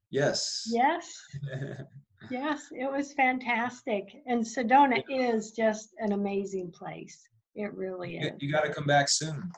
Yes. 0.10 0.64
Yes, 0.72 1.22
yes, 2.32 2.68
it 2.72 2.90
was 2.90 3.14
fantastic. 3.14 4.04
And 4.26 4.44
Sedona 4.44 5.04
is 5.10 5.52
just 5.52 5.90
an 6.00 6.14
amazing 6.14 6.72
place. 6.72 7.28
It 7.56 7.74
really 7.74 8.16
you, 8.16 8.28
is. 8.28 8.32
you 8.40 8.52
got 8.52 8.64
to 8.64 8.74
come 8.74 8.86
back 8.86 9.10
soon. 9.10 9.52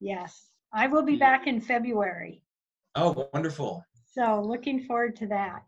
Yes, 0.00 0.48
I 0.72 0.86
will 0.86 1.02
be 1.02 1.16
back 1.16 1.46
in 1.46 1.60
February. 1.60 2.42
Oh, 2.94 3.28
wonderful. 3.32 3.84
So 4.12 4.40
looking 4.40 4.84
forward 4.84 5.16
to 5.16 5.26
that. 5.28 5.62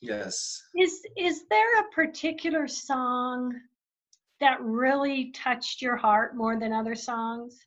Yes. 0.00 0.62
Is 0.76 1.02
is 1.16 1.44
there 1.48 1.80
a 1.80 1.90
particular 1.90 2.68
song 2.68 3.52
that 4.40 4.60
really 4.60 5.32
touched 5.32 5.82
your 5.82 5.96
heart 5.96 6.36
more 6.36 6.58
than 6.58 6.72
other 6.72 6.94
songs? 6.94 7.58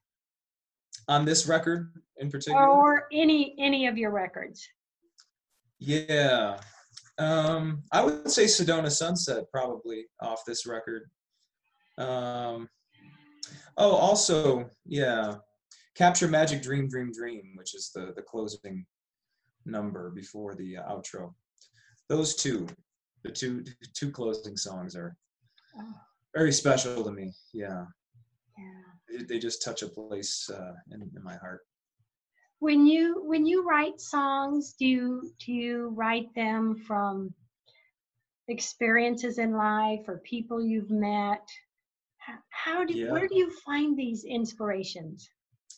On 1.07 1.25
this 1.25 1.47
record 1.47 1.93
in 2.17 2.29
particular? 2.29 2.67
Or 2.67 3.07
any 3.11 3.55
any 3.59 3.87
of 3.87 3.97
your 3.97 4.11
records? 4.11 4.67
Yeah. 5.81 6.57
Um, 7.17 7.81
I 7.91 8.03
would 8.03 8.29
say 8.29 8.45
Sedona 8.45 8.91
Sunset 8.91 9.45
probably 9.51 10.05
off 10.21 10.45
this 10.45 10.67
record. 10.67 11.09
Um, 11.97 12.69
oh, 13.77 13.91
also, 13.91 14.69
yeah, 14.85 15.35
Capture 15.95 16.27
Magic 16.27 16.61
Dream 16.61 16.87
Dream 16.87 17.11
Dream, 17.11 17.53
which 17.55 17.73
is 17.75 17.91
the 17.93 18.13
the 18.15 18.21
closing 18.21 18.85
number 19.65 20.11
before 20.11 20.55
the 20.55 20.77
uh, 20.77 20.83
outro. 20.83 21.33
Those 22.09 22.35
two, 22.35 22.67
the 23.23 23.31
two 23.31 23.63
two 23.93 24.11
closing 24.11 24.55
songs 24.55 24.95
are 24.95 25.17
Oh, 25.79 25.93
very 26.35 26.51
special 26.51 27.03
to 27.03 27.11
me. 27.11 27.33
Yeah, 27.53 27.85
yeah. 28.57 29.17
they, 29.17 29.23
they 29.23 29.39
just 29.39 29.63
touch 29.63 29.81
a 29.81 29.87
place 29.87 30.49
uh, 30.53 30.73
in, 30.91 31.01
in 31.01 31.23
my 31.23 31.37
heart. 31.37 31.61
When 32.61 32.85
you 32.85 33.23
when 33.25 33.47
you 33.47 33.63
write 33.67 33.99
songs, 33.99 34.73
do 34.77 34.85
you 34.85 35.33
do 35.43 35.51
you 35.51 35.87
write 35.95 36.29
them 36.35 36.75
from 36.75 37.33
experiences 38.47 39.39
in 39.39 39.53
life 39.53 40.01
or 40.07 40.19
people 40.19 40.63
you've 40.63 40.91
met? 40.91 41.41
How, 42.51 42.85
do 42.85 42.93
Yeah. 42.93 43.09
where 43.11 43.27
do 43.27 43.35
you 43.35 43.49
find 43.65 43.97
these 43.97 44.23
inspirations? 44.25 45.27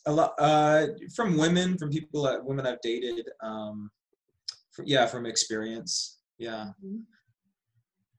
a 0.06 0.12
lot 0.12 0.34
uh, 0.38 0.88
from 1.16 1.38
women, 1.38 1.78
from 1.78 1.88
people 1.88 2.20
that 2.24 2.44
women 2.44 2.66
I've 2.66 2.82
dated. 2.82 3.26
Um, 3.42 3.90
fr 4.72 4.82
yeah, 4.84 5.06
from 5.06 5.24
experience. 5.24 6.20
Yeah, 6.36 6.72
Mhm. 6.84 7.06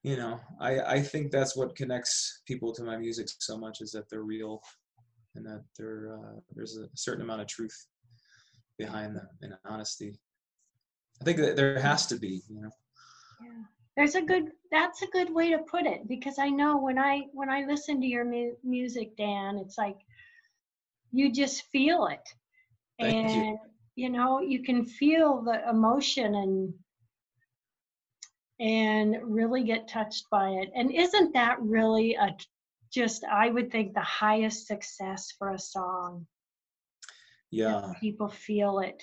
you 0.01 0.15
know, 0.17 0.39
I 0.59 0.71
I 0.95 0.99
think 1.11 1.31
that's 1.31 1.55
what 1.55 1.75
connects 1.75 2.41
people 2.47 2.73
to 2.73 2.83
my 2.83 2.97
music 2.97 3.27
so 3.49 3.55
much 3.65 3.77
is 3.81 3.91
that 3.91 4.05
they're 4.09 4.29
real, 4.35 4.63
and 5.35 5.45
that 5.45 5.63
there 5.77 5.97
uh, 6.17 6.35
there's 6.55 6.75
a 6.77 6.87
certain 6.95 7.21
amount 7.25 7.41
of 7.43 7.47
truth 7.47 7.77
behind 8.77 9.15
them 9.15 9.27
and 9.41 9.57
honesty. 9.65 10.17
I 11.21 11.25
think 11.25 11.37
that 11.37 11.55
there 11.55 11.79
has 11.79 12.05
to 12.07 12.17
be, 12.17 12.41
you 12.49 12.61
know. 12.61 12.71
Yeah. 13.41 13.63
There's 13.95 14.15
a 14.15 14.21
good 14.21 14.51
that's 14.71 15.01
a 15.01 15.07
good 15.07 15.33
way 15.33 15.51
to 15.51 15.59
put 15.59 15.85
it 15.85 16.07
because 16.07 16.37
I 16.37 16.49
know 16.49 16.77
when 16.77 16.99
I 16.99 17.23
when 17.33 17.49
I 17.49 17.65
listen 17.65 18.01
to 18.01 18.07
your 18.07 18.25
mu- 18.25 18.55
music 18.63 19.15
Dan 19.15 19.57
it's 19.57 19.77
like 19.77 19.97
you 21.11 21.31
just 21.31 21.63
feel 21.71 22.07
it. 22.07 22.27
Thank 22.99 23.35
and 23.35 23.57
you 23.95 24.09
know 24.09 24.41
you 24.41 24.63
can 24.63 24.85
feel 24.85 25.41
the 25.41 25.69
emotion 25.69 26.35
and 26.35 26.73
and 28.59 29.17
really 29.23 29.63
get 29.63 29.87
touched 29.87 30.29
by 30.29 30.49
it. 30.49 30.71
And 30.75 30.91
isn't 30.91 31.33
that 31.33 31.61
really 31.61 32.15
a 32.15 32.35
just 32.91 33.23
I 33.25 33.49
would 33.49 33.71
think 33.71 33.93
the 33.93 34.01
highest 34.01 34.67
success 34.67 35.33
for 35.37 35.51
a 35.51 35.59
song 35.59 36.25
Yeah, 37.55 37.93
people 38.01 38.27
feel 38.27 38.79
it 38.79 39.01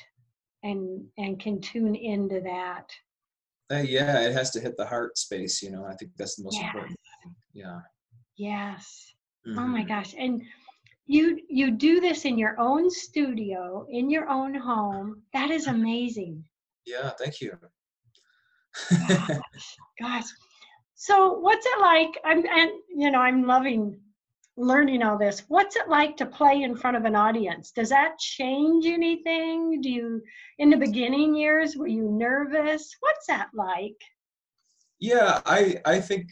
and 0.63 1.07
and 1.17 1.41
can 1.41 1.61
tune 1.61 1.95
into 1.95 2.41
that. 2.43 2.87
Uh, 3.73 3.79
yeah, 3.79 4.21
it 4.21 4.33
has 4.33 4.51
to 4.51 4.61
hit 4.61 4.77
the 4.77 4.85
heart 4.85 5.17
space, 5.17 5.63
you 5.63 5.71
know. 5.71 5.87
I 5.87 5.95
think 5.95 6.11
that's 6.19 6.37
the 6.37 6.45
most 6.45 6.61
Yes. 6.61 6.67
important. 6.67 6.99
Thing. 7.23 7.35
Yeah. 7.55 7.81
Yes. 8.37 9.15
Oh 9.57 9.67
my 9.67 9.83
Mhm. 9.85 9.89
gosh. 9.89 10.15
And 10.19 10.43
you 11.07 11.39
you 11.49 11.71
do 11.71 12.01
this 12.01 12.27
in 12.27 12.37
your 12.37 12.61
own 12.61 12.91
studio, 12.91 13.87
in 13.91 14.11
your 14.11 14.29
own 14.29 14.55
home. 14.55 15.23
That 15.33 15.51
is 15.51 15.67
amazing. 15.79 16.45
Yeah, 16.85 17.11
thank 17.19 17.41
you. 17.41 17.59
Gosh. 18.91 19.79
Gosh. 20.01 20.25
So 20.95 21.39
what's 21.39 21.65
it 21.67 21.81
like? 21.81 22.11
I'm 22.25 22.45
and 22.47 22.71
you 22.89 23.11
know, 23.11 23.21
I'm 23.21 23.47
loving 23.47 23.99
learning 24.57 25.03
all 25.03 25.19
this. 25.19 25.45
What's 25.49 25.77
it 25.77 25.89
like 25.89 26.17
to 26.19 26.27
play 26.27 26.63
in 26.63 26.77
front 26.77 26.97
of 26.97 27.05
an 27.05 27.17
audience? 27.17 27.71
Does 27.71 27.89
that 27.89 28.19
change 28.19 28.87
anything? 28.87 29.81
Do 29.81 29.91
you 29.91 30.23
in 30.59 30.71
the 30.71 30.77
beginning 30.77 31.35
years 31.35 31.77
were 31.77 31.87
you 31.87 32.09
nervous? 32.11 32.97
What's 33.01 33.27
that 33.29 33.49
like? 33.55 33.97
yeah, 35.03 35.41
I 35.45 35.77
I 35.85 36.01
think 36.01 36.29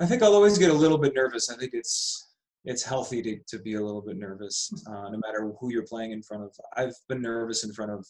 I 0.00 0.06
think 0.06 0.22
I'll 0.22 0.34
always 0.34 0.56
get 0.56 0.70
a 0.70 0.80
little 0.84 0.98
bit 0.98 1.14
nervous. 1.14 1.50
I 1.50 1.56
think 1.56 1.72
it's 1.74 2.30
it's 2.64 2.84
healthy 2.84 3.20
to, 3.22 3.38
to 3.48 3.58
be 3.58 3.74
a 3.74 3.82
little 3.82 4.00
bit 4.00 4.16
nervous, 4.16 4.72
uh, 4.86 5.10
no 5.10 5.18
matter 5.18 5.52
who 5.58 5.72
you're 5.72 5.82
playing 5.82 6.12
in 6.12 6.22
front 6.22 6.44
of. 6.44 6.52
I've 6.76 6.94
been 7.08 7.20
nervous 7.20 7.64
in 7.64 7.72
front 7.72 7.90
of 7.90 8.06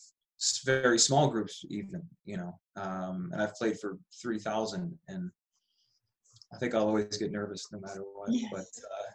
very 0.66 0.98
small 0.98 1.30
groups, 1.30 1.64
even 1.70 2.02
you 2.26 2.36
know, 2.36 2.58
um, 2.76 3.30
and 3.32 3.40
I've 3.40 3.54
played 3.54 3.80
for 3.80 3.98
three 4.20 4.38
thousand, 4.38 4.96
and 5.08 5.30
I 6.52 6.56
think 6.58 6.74
I'll 6.74 6.86
always 6.86 7.16
get 7.18 7.32
nervous 7.32 7.66
no 7.72 7.80
matter 7.80 8.02
what. 8.14 8.30
Yes. 8.32 8.50
But 8.52 8.60
uh, 8.60 9.10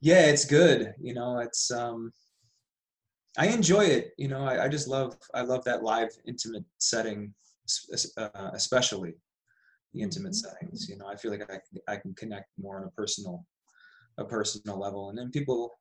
yeah, 0.00 0.26
it's 0.26 0.44
good. 0.44 0.94
You 1.00 1.14
know, 1.14 1.38
it's 1.38 1.70
um, 1.70 2.12
I 3.38 3.48
enjoy 3.48 3.84
it. 3.84 4.12
You 4.18 4.28
know, 4.28 4.44
I, 4.44 4.64
I 4.64 4.68
just 4.68 4.88
love 4.88 5.16
I 5.34 5.42
love 5.42 5.64
that 5.64 5.82
live 5.82 6.10
intimate 6.26 6.64
setting, 6.78 7.34
uh, 8.16 8.50
especially 8.54 9.14
the 9.92 10.02
intimate 10.02 10.32
Mhm. 10.32 10.36
settings. 10.36 10.88
You 10.88 10.96
know, 10.96 11.06
I 11.06 11.16
feel 11.16 11.30
like 11.30 11.42
I 11.42 11.58
can- 11.58 11.82
I 11.88 11.96
can 11.96 12.14
connect 12.14 12.48
more 12.58 12.78
on 12.80 12.84
a 12.84 12.90
personal 12.90 13.46
a 14.18 14.24
personal 14.24 14.78
level, 14.78 15.10
and 15.10 15.18
then 15.18 15.30
people 15.30 15.78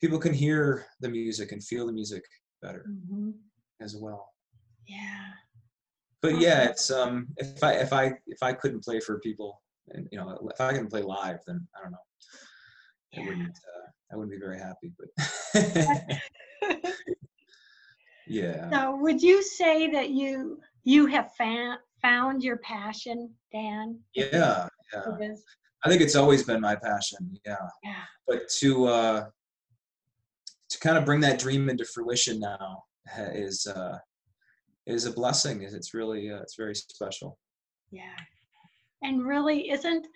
people 0.00 0.18
can 0.18 0.34
hear 0.34 0.84
the 1.00 1.08
music 1.08 1.52
and 1.52 1.64
feel 1.64 1.86
the 1.86 1.92
music 1.92 2.24
better 2.60 2.84
Mhm. 2.88 3.34
as 3.80 3.96
well. 3.96 4.34
Yeah. 4.86 5.32
But 6.20 6.38
yeah, 6.40 6.64
it's 6.68 6.90
um 6.90 7.28
if 7.38 7.62
I 7.64 7.72
if 7.74 7.92
I 7.92 8.04
if 8.26 8.42
I 8.42 8.52
couldn't 8.52 8.84
play 8.84 9.00
for 9.00 9.18
people 9.20 9.62
and 9.92 10.08
you 10.10 10.18
know 10.18 10.38
if 10.50 10.60
I 10.60 10.72
can 10.72 10.86
play 10.86 11.02
live, 11.02 11.38
then 11.46 11.66
I 11.76 11.82
don't 11.82 11.92
know. 11.92 11.98
I 13.16 13.20
wouldn't 13.28 13.48
uh, 13.48 13.86
I 14.12 14.16
wouldn't 14.16 14.32
be 14.32 14.38
very 14.38 14.58
happy, 14.58 14.92
but 14.98 15.08
yeah. 18.26 18.70
So 18.70 18.96
would 18.96 19.22
you 19.22 19.42
say 19.42 19.90
that 19.90 20.10
you 20.10 20.60
you 20.84 21.06
have 21.06 21.32
found 21.36 21.78
found 22.02 22.42
your 22.42 22.58
passion, 22.58 23.30
Dan? 23.52 23.98
Yeah, 24.14 24.68
yeah. 24.92 25.02
I 25.84 25.88
think 25.88 26.00
it's 26.00 26.16
always 26.16 26.42
been 26.42 26.60
my 26.60 26.76
passion. 26.76 27.38
Yeah, 27.44 27.56
Yeah. 27.82 28.02
but 28.26 28.48
to 28.60 28.86
uh, 28.86 29.26
to 30.70 30.78
kind 30.80 30.96
of 30.98 31.04
bring 31.04 31.20
that 31.20 31.38
dream 31.38 31.68
into 31.68 31.84
fruition 31.84 32.40
now 32.40 32.84
is 33.34 33.66
uh, 33.66 33.98
is 34.86 35.04
a 35.06 35.12
blessing. 35.12 35.62
It's 35.62 35.94
really 35.94 36.30
uh, 36.30 36.40
it's 36.40 36.56
very 36.56 36.74
special. 36.74 37.38
Yeah. 37.90 38.16
And 39.04 39.24
really 39.24 39.70
isn't 39.70 40.06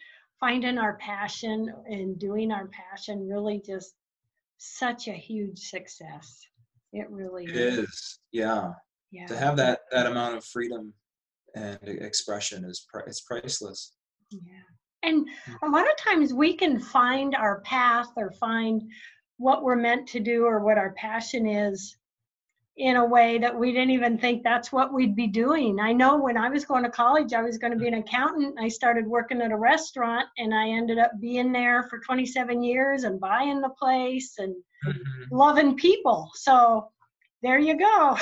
finding 0.40 0.78
our 0.78 0.97
passion 0.97 1.73
and 1.87 2.18
doing 2.18 2.50
our 2.50 2.68
passion 2.68 3.28
really 3.28 3.62
just 3.64 3.95
such 4.57 5.09
a 5.09 5.12
huge 5.12 5.59
success. 5.59 6.40
It 6.92 7.09
really 7.11 7.45
It 7.45 7.57
is. 7.57 7.78
is. 7.78 8.18
Yeah, 8.33 8.73
Yeah. 9.11 9.26
to 9.26 9.37
have 9.37 9.57
that 9.59 9.80
that 9.92 10.07
amount 10.07 10.37
of 10.37 10.45
freedom 10.45 10.95
and 11.54 11.78
expression 11.83 12.64
is 12.64 12.87
pri- 12.90 13.04
it's 13.07 13.21
priceless. 13.21 13.95
Yeah. 14.30 14.62
And 15.02 15.28
hmm. 15.45 15.64
a 15.64 15.71
lot 15.71 15.88
of 15.88 15.97
times 15.97 16.33
we 16.33 16.54
can 16.57 16.80
find 16.80 17.35
our 17.35 17.61
path 17.61 18.09
or 18.16 18.33
find 18.33 18.83
what 19.37 19.62
we're 19.62 19.76
meant 19.76 20.09
to 20.09 20.21
do 20.21 20.45
or 20.45 20.64
what 20.64 20.78
our 20.78 20.92
passion 20.95 21.47
is 21.47 21.97
in 22.78 22.97
a 22.97 23.04
way 23.04 23.38
that 23.38 23.56
we 23.56 23.73
didn't 23.73 23.90
even 23.90 24.16
think 24.18 24.42
that's 24.42 24.73
what 24.73 24.92
we'd 24.92 25.16
be 25.16 25.26
doing. 25.26 25.78
I 25.80 25.92
know 25.92 26.16
when 26.16 26.37
I 26.37 26.49
was 26.49 26.64
going 26.64 26.85
to 26.85 26.90
college, 26.90 27.32
I 27.32 27.42
was 27.42 27.58
going 27.58 27.73
to 27.73 27.78
be 27.78 27.88
an 27.88 27.94
accountant. 27.94 28.54
I 28.58 28.68
started 28.68 29.06
working 29.06 29.42
at 29.42 29.50
a 29.50 29.56
restaurant 29.56 30.26
and 30.38 30.54
I 30.54 30.68
ended 30.68 30.99
up 30.99 31.11
being 31.20 31.52
there 31.52 31.82
for 31.85 31.99
27 31.99 32.62
years 32.62 33.04
and 33.04 33.20
buying 33.20 33.61
the 33.61 33.70
place 33.70 34.35
and 34.38 34.54
loving 35.32 35.76
people. 35.76 36.30
So 36.35 36.88
there 37.42 37.58
you 37.58 37.76
go. 37.78 38.16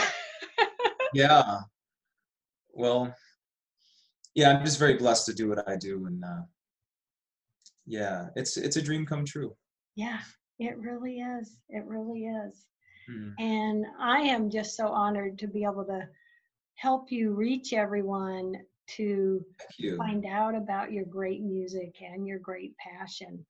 yeah 1.14 1.60
well, 2.76 3.14
yeah, 4.34 4.50
I'm 4.50 4.64
just 4.64 4.78
very 4.78 4.94
blessed 4.94 5.26
to 5.26 5.34
do 5.34 5.48
what 5.48 5.68
I 5.68 5.76
do, 5.76 6.06
and 6.06 6.22
uh, 6.22 6.42
yeah, 7.86 8.26
it's 8.36 8.56
it's 8.56 8.76
a 8.76 8.82
dream 8.82 9.06
come 9.06 9.24
true. 9.24 9.56
Yeah, 9.96 10.20
it 10.58 10.76
really 10.78 11.20
is. 11.20 11.56
It 11.70 11.84
really 11.86 12.26
is. 12.26 12.66
Mm. 13.10 13.34
And 13.38 13.86
I 14.00 14.20
am 14.20 14.50
just 14.50 14.76
so 14.76 14.88
honored 14.88 15.38
to 15.38 15.46
be 15.46 15.64
able 15.64 15.84
to 15.84 16.08
help 16.74 17.10
you 17.10 17.32
reach 17.32 17.72
everyone 17.72 18.54
to 18.88 19.44
find 19.96 20.24
out 20.26 20.54
about 20.54 20.92
your 20.92 21.04
great 21.04 21.42
music 21.42 21.96
and 22.02 22.26
your 22.26 22.38
great 22.38 22.74
passion. 22.78 23.44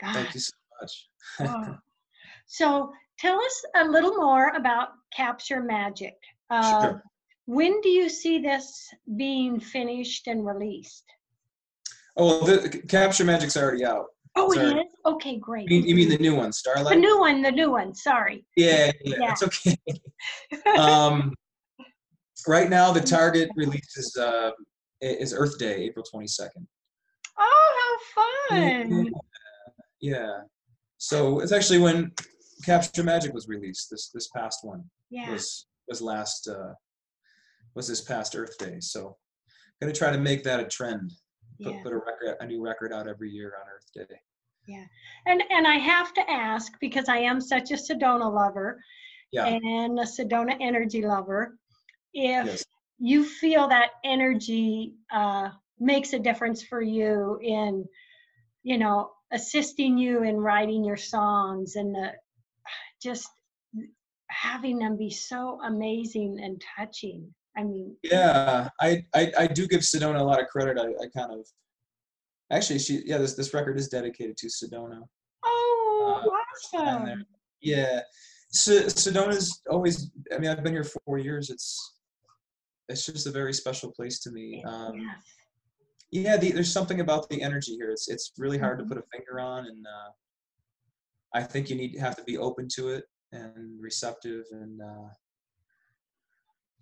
God. 0.00 0.14
Thank 0.14 0.34
you 0.34 0.40
so 0.40 0.52
much. 0.80 1.08
oh. 1.40 1.76
So 2.46 2.92
tell 3.18 3.38
us 3.38 3.64
a 3.76 3.84
little 3.84 4.16
more 4.16 4.48
about 4.50 4.88
Capture 5.14 5.62
Magic. 5.62 6.14
Uh, 6.50 6.80
Sure. 6.80 7.02
When 7.46 7.80
do 7.80 7.88
you 7.88 8.08
see 8.08 8.38
this 8.38 8.88
being 9.16 9.58
finished 9.58 10.26
and 10.26 10.46
released? 10.46 11.04
Oh, 12.16 12.42
well, 12.42 12.58
the 12.60 12.68
Capture 12.68 13.24
Magic's 13.24 13.56
already 13.56 13.84
out. 13.84 14.06
Oh, 14.36 14.50
it 14.52 14.54
Sorry. 14.56 14.80
is? 14.80 14.86
Okay, 15.04 15.36
great. 15.38 15.70
You 15.70 15.80
mean, 15.80 15.86
you 15.88 15.94
mean 15.94 16.08
the 16.08 16.18
new 16.18 16.34
one, 16.34 16.52
Starlight? 16.52 16.94
the 16.94 17.00
new 17.00 17.18
one, 17.18 17.42
the 17.42 17.50
new 17.50 17.70
one, 17.70 17.94
sorry. 17.94 18.46
Yeah, 18.56 18.90
yeah, 19.04 19.16
Yeah. 19.20 19.30
it's 19.32 19.42
okay. 19.42 19.76
um, 20.78 21.34
right 22.48 22.70
now, 22.70 22.92
the 22.92 23.00
target 23.00 23.50
release 23.56 23.96
is 23.96 24.16
uh, 24.16 24.50
is 25.00 25.34
Earth 25.36 25.58
Day, 25.58 25.82
April 25.82 26.04
twenty 26.10 26.26
second. 26.28 26.66
Oh, 27.38 27.98
how 28.14 28.88
fun. 28.88 29.10
Yeah. 30.00 30.40
So 30.98 31.40
it's 31.40 31.52
actually 31.52 31.78
when 31.80 32.12
Capture 32.64 33.02
Magic 33.02 33.34
was 33.34 33.48
released. 33.48 33.88
This 33.90 34.10
this 34.14 34.28
past 34.34 34.60
one 34.62 34.84
Yeah. 35.10 35.30
was 35.30 35.66
was 35.88 36.00
last 36.00 36.48
uh, 36.48 36.72
was 37.74 37.86
this 37.88 38.00
past 38.00 38.34
Earth 38.34 38.56
Day. 38.58 38.78
So 38.80 39.16
I'm 39.48 39.88
gonna 39.88 39.92
try 39.92 40.10
to 40.10 40.18
make 40.18 40.42
that 40.44 40.60
a 40.60 40.64
trend. 40.64 41.12
Put, 41.62 41.72
Yeah. 41.72 41.82
put 41.82 41.92
a 41.92 41.96
record 41.96 42.36
a 42.40 42.46
new 42.46 42.62
record 42.62 42.92
out 42.92 43.08
every 43.08 43.30
year 43.30 43.54
on 43.60 43.68
Earth 43.68 43.90
Day. 43.94 44.20
Yeah, 44.66 44.84
and 45.26 45.42
and 45.50 45.66
I 45.66 45.76
have 45.76 46.12
to 46.14 46.30
ask 46.30 46.72
because 46.80 47.08
I 47.08 47.18
am 47.18 47.40
such 47.40 47.70
a 47.70 47.74
Sedona 47.74 48.32
lover 48.32 48.82
Yeah. 49.32 49.46
and 49.46 49.98
a 49.98 50.04
Sedona 50.04 50.56
energy 50.60 51.02
lover, 51.02 51.58
if 52.14 52.46
Yes. 52.46 52.64
you 52.98 53.24
feel 53.24 53.68
that 53.68 53.90
energy 54.04 54.94
uh, 55.10 55.50
makes 55.78 56.12
a 56.12 56.18
difference 56.18 56.62
for 56.62 56.80
you 56.80 57.38
in, 57.42 57.88
you 58.62 58.78
know, 58.78 59.12
assisting 59.32 59.98
you 59.98 60.22
in 60.22 60.36
writing 60.36 60.84
your 60.84 60.96
songs 60.96 61.74
and 61.76 61.94
the, 61.94 62.12
just 63.02 63.28
having 64.28 64.78
them 64.78 64.96
be 64.96 65.10
so 65.10 65.60
amazing 65.62 66.38
and 66.40 66.62
touching. 66.76 67.34
I 67.56 67.64
mean, 67.64 67.96
Yeah, 68.02 68.68
I, 68.80 69.04
I 69.14 69.32
I 69.38 69.46
do 69.46 69.66
give 69.66 69.80
Sedona 69.82 70.20
a 70.20 70.24
lot 70.24 70.40
of 70.40 70.46
credit. 70.48 70.78
I, 70.78 70.86
I 71.04 71.08
kind 71.16 71.32
of 71.32 71.46
actually 72.50 72.78
she 72.78 73.02
yeah 73.04 73.18
this 73.18 73.34
this 73.34 73.52
record 73.54 73.76
is 73.78 73.88
dedicated 73.88 74.36
to 74.38 74.46
Sedona. 74.48 75.00
oh, 75.44 76.22
Uh, 76.24 76.78
awesome. 76.80 77.24
Yeah, 77.60 78.00
Se- 78.50 78.86
Sedona's 78.86 79.60
always. 79.70 80.10
I 80.34 80.38
mean, 80.38 80.50
I've 80.50 80.62
been 80.62 80.72
here 80.72 80.84
four 81.04 81.18
years. 81.18 81.50
It's 81.50 81.96
it's 82.88 83.06
just 83.06 83.26
a 83.26 83.30
very 83.30 83.52
special 83.52 83.90
place 83.92 84.18
to 84.20 84.30
me. 84.30 84.62
Um, 84.66 84.98
yes. 84.98 85.22
yeah, 86.10 86.36
the, 86.36 86.50
there's 86.52 86.72
something 86.72 87.00
about 87.00 87.28
the 87.30 87.40
energy 87.42 87.72
here. 87.76 87.90
It's 87.90 88.08
it's 88.08 88.32
really 88.38 88.58
hard 88.58 88.78
Mhm. 88.78 88.82
to 88.82 88.88
put 88.94 88.98
a 88.98 89.06
finger 89.12 89.40
on, 89.40 89.66
and 89.66 89.86
uh, 89.86 90.10
I 91.34 91.42
think 91.42 91.70
you 91.70 91.76
need 91.76 91.92
to 91.94 92.00
have 92.00 92.16
to 92.16 92.24
be 92.24 92.36
open 92.38 92.66
to 92.76 92.88
it 92.90 93.04
and 93.32 93.80
receptive. 93.80 94.44
And 94.50 94.80
uh, 94.82 95.08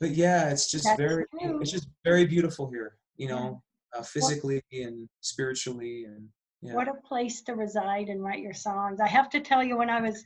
but 0.00 0.10
yeah, 0.10 0.48
it's 0.50 0.70
just 0.70 0.84
That's 0.84 0.98
very 0.98 1.24
true. 1.38 1.60
it's 1.60 1.70
just 1.70 1.88
very 2.04 2.24
beautiful 2.26 2.68
here. 2.70 2.96
You 3.16 3.28
Yeah. 3.28 3.34
know, 3.34 3.62
uh, 3.96 4.02
physically 4.02 4.62
and 4.72 5.08
spiritually, 5.20 6.04
and 6.04 6.28
yeah. 6.62 6.74
What 6.74 6.88
a 6.88 6.94
place 7.08 7.42
to 7.42 7.54
reside 7.54 8.08
and 8.08 8.22
write 8.22 8.40
your 8.42 8.52
songs. 8.54 9.00
I 9.00 9.08
have 9.08 9.30
to 9.30 9.40
tell 9.40 9.62
you, 9.64 9.76
when 9.78 9.88
I 9.90 10.00
was 10.00 10.24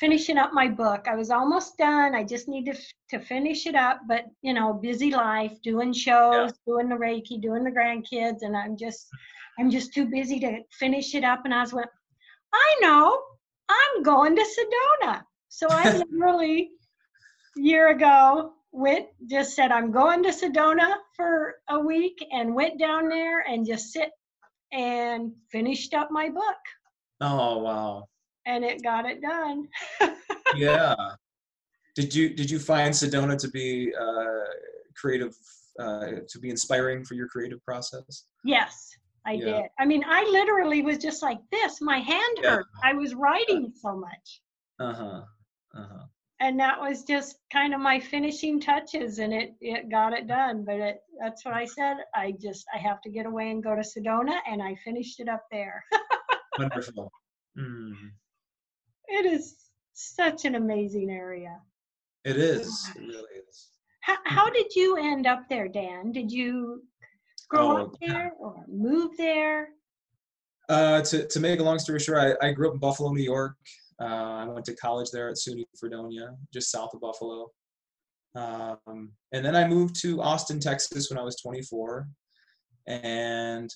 finishing 0.00 0.36
up 0.36 0.52
my 0.52 0.68
book, 0.68 1.06
I 1.06 1.14
was 1.14 1.30
almost 1.30 1.78
done. 1.78 2.14
I 2.14 2.24
just 2.24 2.48
need 2.48 2.64
to, 2.66 2.74
to 3.10 3.20
finish 3.24 3.66
it 3.66 3.76
up, 3.76 4.00
but 4.08 4.24
you 4.42 4.54
know, 4.54 4.72
busy 4.72 5.10
life, 5.12 5.52
doing 5.62 5.92
shows, 5.92 6.52
doing 6.66 6.88
the 6.88 6.96
Reiki, 6.96 7.40
doing 7.40 7.62
the 7.62 7.70
grandkids, 7.70 8.38
and 8.42 8.56
I'm 8.56 8.76
just, 8.76 9.06
I'm 9.58 9.70
just 9.70 9.92
too 9.94 10.06
busy 10.06 10.40
to 10.40 10.58
finish 10.80 11.14
it 11.14 11.22
up. 11.24 11.42
And 11.44 11.54
I 11.54 11.60
was 11.60 11.72
went, 11.72 11.90
I 12.52 12.76
know, 12.80 13.22
I'm 13.68 14.02
going 14.02 14.34
to 14.36 14.42
Sedona. 14.42 15.22
So 15.48 15.70
I 15.70 15.90
literally, 16.10 16.70
year 17.54 17.90
ago, 17.90 18.54
went 18.72 19.06
just 19.30 19.54
said 19.54 19.70
I'm 19.70 19.92
going 19.92 20.22
to 20.22 20.30
Sedona 20.30 20.94
for 21.14 21.54
a 21.68 21.78
week 21.78 22.24
and 22.32 22.54
went 22.54 22.78
down 22.78 23.08
there 23.08 23.40
and 23.40 23.66
just 23.66 23.92
sit 23.92 24.10
and 24.72 25.32
finished 25.50 25.92
up 25.94 26.08
my 26.10 26.28
book 26.30 26.62
Oh 27.20 27.58
wow. 27.58 28.04
and 28.46 28.64
it 28.64 28.82
got 28.82 29.04
it 29.06 29.20
done. 29.20 29.68
yeah. 30.56 30.94
Did 31.94 32.14
you 32.14 32.30
did 32.30 32.50
you 32.50 32.58
find 32.58 32.92
Sedona 32.94 33.36
to 33.38 33.48
be 33.48 33.92
uh, 33.94 34.44
creative, 34.96 35.34
uh, 35.78 36.06
to 36.28 36.38
be 36.40 36.48
inspiring 36.50 37.04
for 37.04 37.14
your 37.14 37.28
creative 37.28 37.62
process? 37.64 38.24
yes, 38.44 38.90
I 39.26 39.32
Yeah. 39.34 39.44
did. 39.44 39.64
I 39.78 39.84
mean, 39.84 40.02
I 40.06 40.24
literally 40.24 40.82
was 40.82 40.98
just 40.98 41.22
like 41.22 41.38
this. 41.52 41.80
My 41.82 41.98
hand 41.98 42.38
Yeah. 42.42 42.50
hurt. 42.56 42.66
I 42.82 42.94
was 42.94 43.14
writing 43.14 43.72
so 43.76 43.94
much. 43.96 44.40
Uh-huh. 44.80 45.22
Uh 45.74 45.86
huh. 45.92 46.04
And 46.42 46.58
that 46.58 46.80
was 46.80 47.04
just 47.04 47.36
kind 47.52 47.72
of 47.72 47.78
my 47.80 48.00
finishing 48.00 48.60
touches 48.60 49.20
and 49.20 49.32
it, 49.32 49.54
it 49.60 49.88
got 49.88 50.12
it 50.12 50.26
done. 50.26 50.64
But 50.64 50.74
it, 50.74 50.96
that's 51.20 51.44
what 51.44 51.54
I 51.54 51.64
said. 51.64 51.98
I 52.16 52.34
just, 52.42 52.66
I 52.74 52.78
have 52.78 53.00
to 53.02 53.10
get 53.10 53.26
away 53.26 53.52
and 53.52 53.62
go 53.62 53.76
to 53.76 53.82
Sedona 53.82 54.38
and 54.50 54.60
I 54.60 54.74
finished 54.84 55.20
it 55.20 55.28
up 55.28 55.44
there. 55.52 55.84
Wonderful. 56.58 57.12
Mm. 57.56 57.92
it 59.06 59.26
is 59.26 59.56
such 59.92 60.44
an 60.44 60.56
amazing 60.56 61.10
area. 61.10 61.58
It 62.24 62.36
is. 62.36 62.90
It 62.96 63.00
really 63.02 63.34
is. 63.48 63.68
How, 64.00 64.16
how 64.24 64.50
did 64.50 64.74
you 64.74 64.96
end 64.96 65.28
up 65.28 65.44
there, 65.48 65.68
Dan? 65.68 66.10
Did 66.10 66.32
you 66.32 66.82
grow 67.48 67.76
up 67.76 67.90
Oh, 67.92 67.96
there 68.04 68.32
or 68.40 68.64
move 68.68 69.12
there? 69.16 69.68
Uh, 70.68 71.02
to 71.02 71.26
to 71.28 71.40
make 71.40 71.60
a 71.60 71.62
long 71.62 71.78
story 71.78 72.00
short, 72.00 72.36
I, 72.42 72.48
I 72.48 72.52
grew 72.52 72.68
up 72.68 72.74
in 72.74 72.80
Buffalo, 72.80 73.12
New 73.12 73.22
York. 73.22 73.56
Uh, 74.02 74.44
I 74.44 74.44
went 74.46 74.64
to 74.66 74.74
college 74.74 75.10
there 75.12 75.28
at 75.28 75.36
SUNY 75.36 75.64
Fredonia, 75.78 76.34
just 76.52 76.72
south 76.72 76.92
of 76.92 77.00
Buffalo. 77.00 77.50
Um, 78.34 79.12
and 79.32 79.44
then 79.44 79.54
I 79.54 79.68
moved 79.68 80.00
to 80.02 80.20
Austin, 80.20 80.58
Texas 80.58 81.08
when 81.08 81.18
I 81.18 81.22
was 81.22 81.36
24. 81.36 82.08
And 82.88 83.70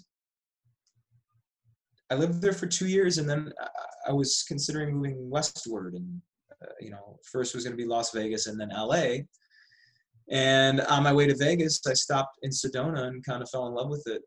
I 2.10 2.16
lived 2.16 2.40
there 2.40 2.52
for 2.52 2.66
two 2.66 2.88
years, 2.88 3.18
and 3.18 3.28
then 3.28 3.52
I- 4.08 4.12
was 4.12 4.44
considering 4.46 4.96
moving 4.96 5.28
westward. 5.30 5.94
And, 5.94 6.22
uh, 6.62 6.72
you 6.80 6.90
know, 6.90 7.18
first 7.24 7.54
was 7.54 7.64
going 7.64 7.76
to 7.76 7.82
be 7.82 7.88
Las 7.88 8.12
Vegas 8.12 8.46
and 8.46 8.58
then 8.58 8.70
LA. 8.70 9.26
And 10.28 10.80
on 10.82 11.02
my 11.02 11.12
way 11.12 11.26
to 11.26 11.36
Vegas, 11.36 11.80
I 11.86 11.94
stopped 11.94 12.38
in 12.42 12.50
Sedona 12.50 13.06
and 13.06 13.24
kind 13.24 13.42
of 13.42 13.50
fell 13.50 13.66
in 13.66 13.74
love 13.74 13.90
with 13.90 14.06
it. 14.06 14.22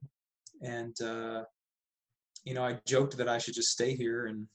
And, 0.61 0.99
uh, 1.01 1.43
you 2.43 2.53
know, 2.53 2.63
I 2.63 2.79
joked 2.85 3.17
that 3.17 3.29
I 3.29 3.37
should 3.37 3.53
just 3.53 3.71
stay 3.71 3.95
here 3.95 4.27
and 4.27 4.47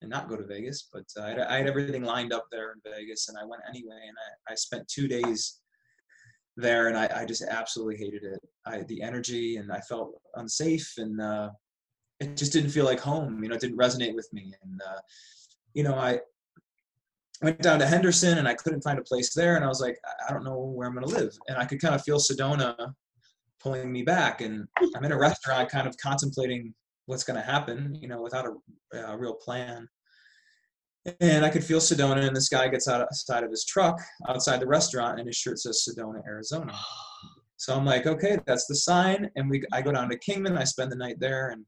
and 0.00 0.10
not 0.10 0.28
go 0.28 0.36
to 0.36 0.44
Vegas, 0.46 0.88
but 0.92 1.04
uh, 1.18 1.24
I, 1.24 1.28
had, 1.30 1.38
I 1.40 1.56
had 1.58 1.66
everything 1.66 2.04
lined 2.04 2.32
up 2.32 2.46
there 2.50 2.72
in 2.72 2.92
Vegas, 2.92 3.28
and 3.28 3.36
I 3.38 3.44
went 3.44 3.62
anyway. 3.68 3.98
And 4.06 4.16
I, 4.48 4.52
I 4.52 4.54
spent 4.54 4.86
two 4.88 5.08
days 5.08 5.60
there, 6.56 6.88
and 6.88 6.96
I, 6.96 7.08
I 7.14 7.24
just 7.24 7.42
absolutely 7.42 7.96
hated 7.96 8.24
it. 8.24 8.40
I 8.66 8.82
the 8.82 9.02
energy, 9.02 9.56
and 9.56 9.72
I 9.72 9.80
felt 9.80 10.20
unsafe, 10.36 10.94
and 10.98 11.20
uh, 11.20 11.50
it 12.20 12.36
just 12.36 12.52
didn't 12.52 12.70
feel 12.70 12.84
like 12.84 13.00
home. 13.00 13.42
You 13.42 13.48
know, 13.48 13.56
it 13.56 13.60
didn't 13.60 13.78
resonate 13.78 14.14
with 14.14 14.28
me. 14.32 14.52
And 14.62 14.80
uh, 14.88 15.00
you 15.74 15.82
know, 15.82 15.94
I 15.94 16.20
went 17.42 17.60
down 17.60 17.78
to 17.80 17.86
Henderson, 17.86 18.38
and 18.38 18.48
I 18.48 18.54
couldn't 18.54 18.82
find 18.82 18.98
a 18.98 19.02
place 19.02 19.34
there, 19.34 19.56
and 19.56 19.64
I 19.64 19.68
was 19.68 19.80
like, 19.80 19.98
I- 20.28 20.32
don't 20.32 20.44
know 20.44 20.58
where 20.58 20.86
I'm 20.86 20.94
gonna 20.94 21.06
live. 21.06 21.36
And 21.48 21.58
I 21.58 21.64
could 21.64 21.80
kind 21.80 21.94
of 21.94 22.02
feel 22.02 22.18
Sedona 22.18 22.92
pulling 23.60 23.90
me 23.90 24.02
back, 24.02 24.40
and 24.40 24.66
I'm 24.94 25.04
in 25.04 25.12
a 25.12 25.18
restaurant, 25.18 25.68
kind 25.70 25.88
of 25.88 25.96
contemplating 25.96 26.74
what's 27.08 27.24
going 27.24 27.40
to 27.40 27.42
happen, 27.42 27.96
you 27.98 28.06
know, 28.06 28.20
without 28.20 28.44
a, 28.92 28.98
a 28.98 29.16
real 29.16 29.32
plan. 29.32 29.88
And 31.20 31.42
I 31.42 31.48
could 31.48 31.64
feel 31.64 31.80
Sedona, 31.80 32.26
and 32.26 32.36
this 32.36 32.50
guy 32.50 32.68
gets 32.68 32.86
out 32.86 33.00
outside 33.00 33.44
of 33.44 33.50
his 33.50 33.64
truck 33.64 33.98
outside 34.28 34.60
the 34.60 34.66
restaurant, 34.66 35.18
and 35.18 35.26
his 35.26 35.36
shirt 35.36 35.58
says 35.58 35.88
Sedona, 35.88 36.24
Arizona. 36.26 36.78
So 37.60 37.74
I'm 37.74 37.84
like, 37.84 38.06
okay, 38.06 38.38
that's 38.46 38.66
the 38.68 38.76
sign. 38.76 39.32
And 39.34 39.50
we, 39.50 39.64
I 39.72 39.82
go 39.82 39.90
down 39.90 40.08
to 40.10 40.16
Kingman. 40.16 40.56
I 40.56 40.62
spend 40.62 40.92
the 40.92 40.96
night 40.96 41.16
there, 41.18 41.48
and 41.48 41.64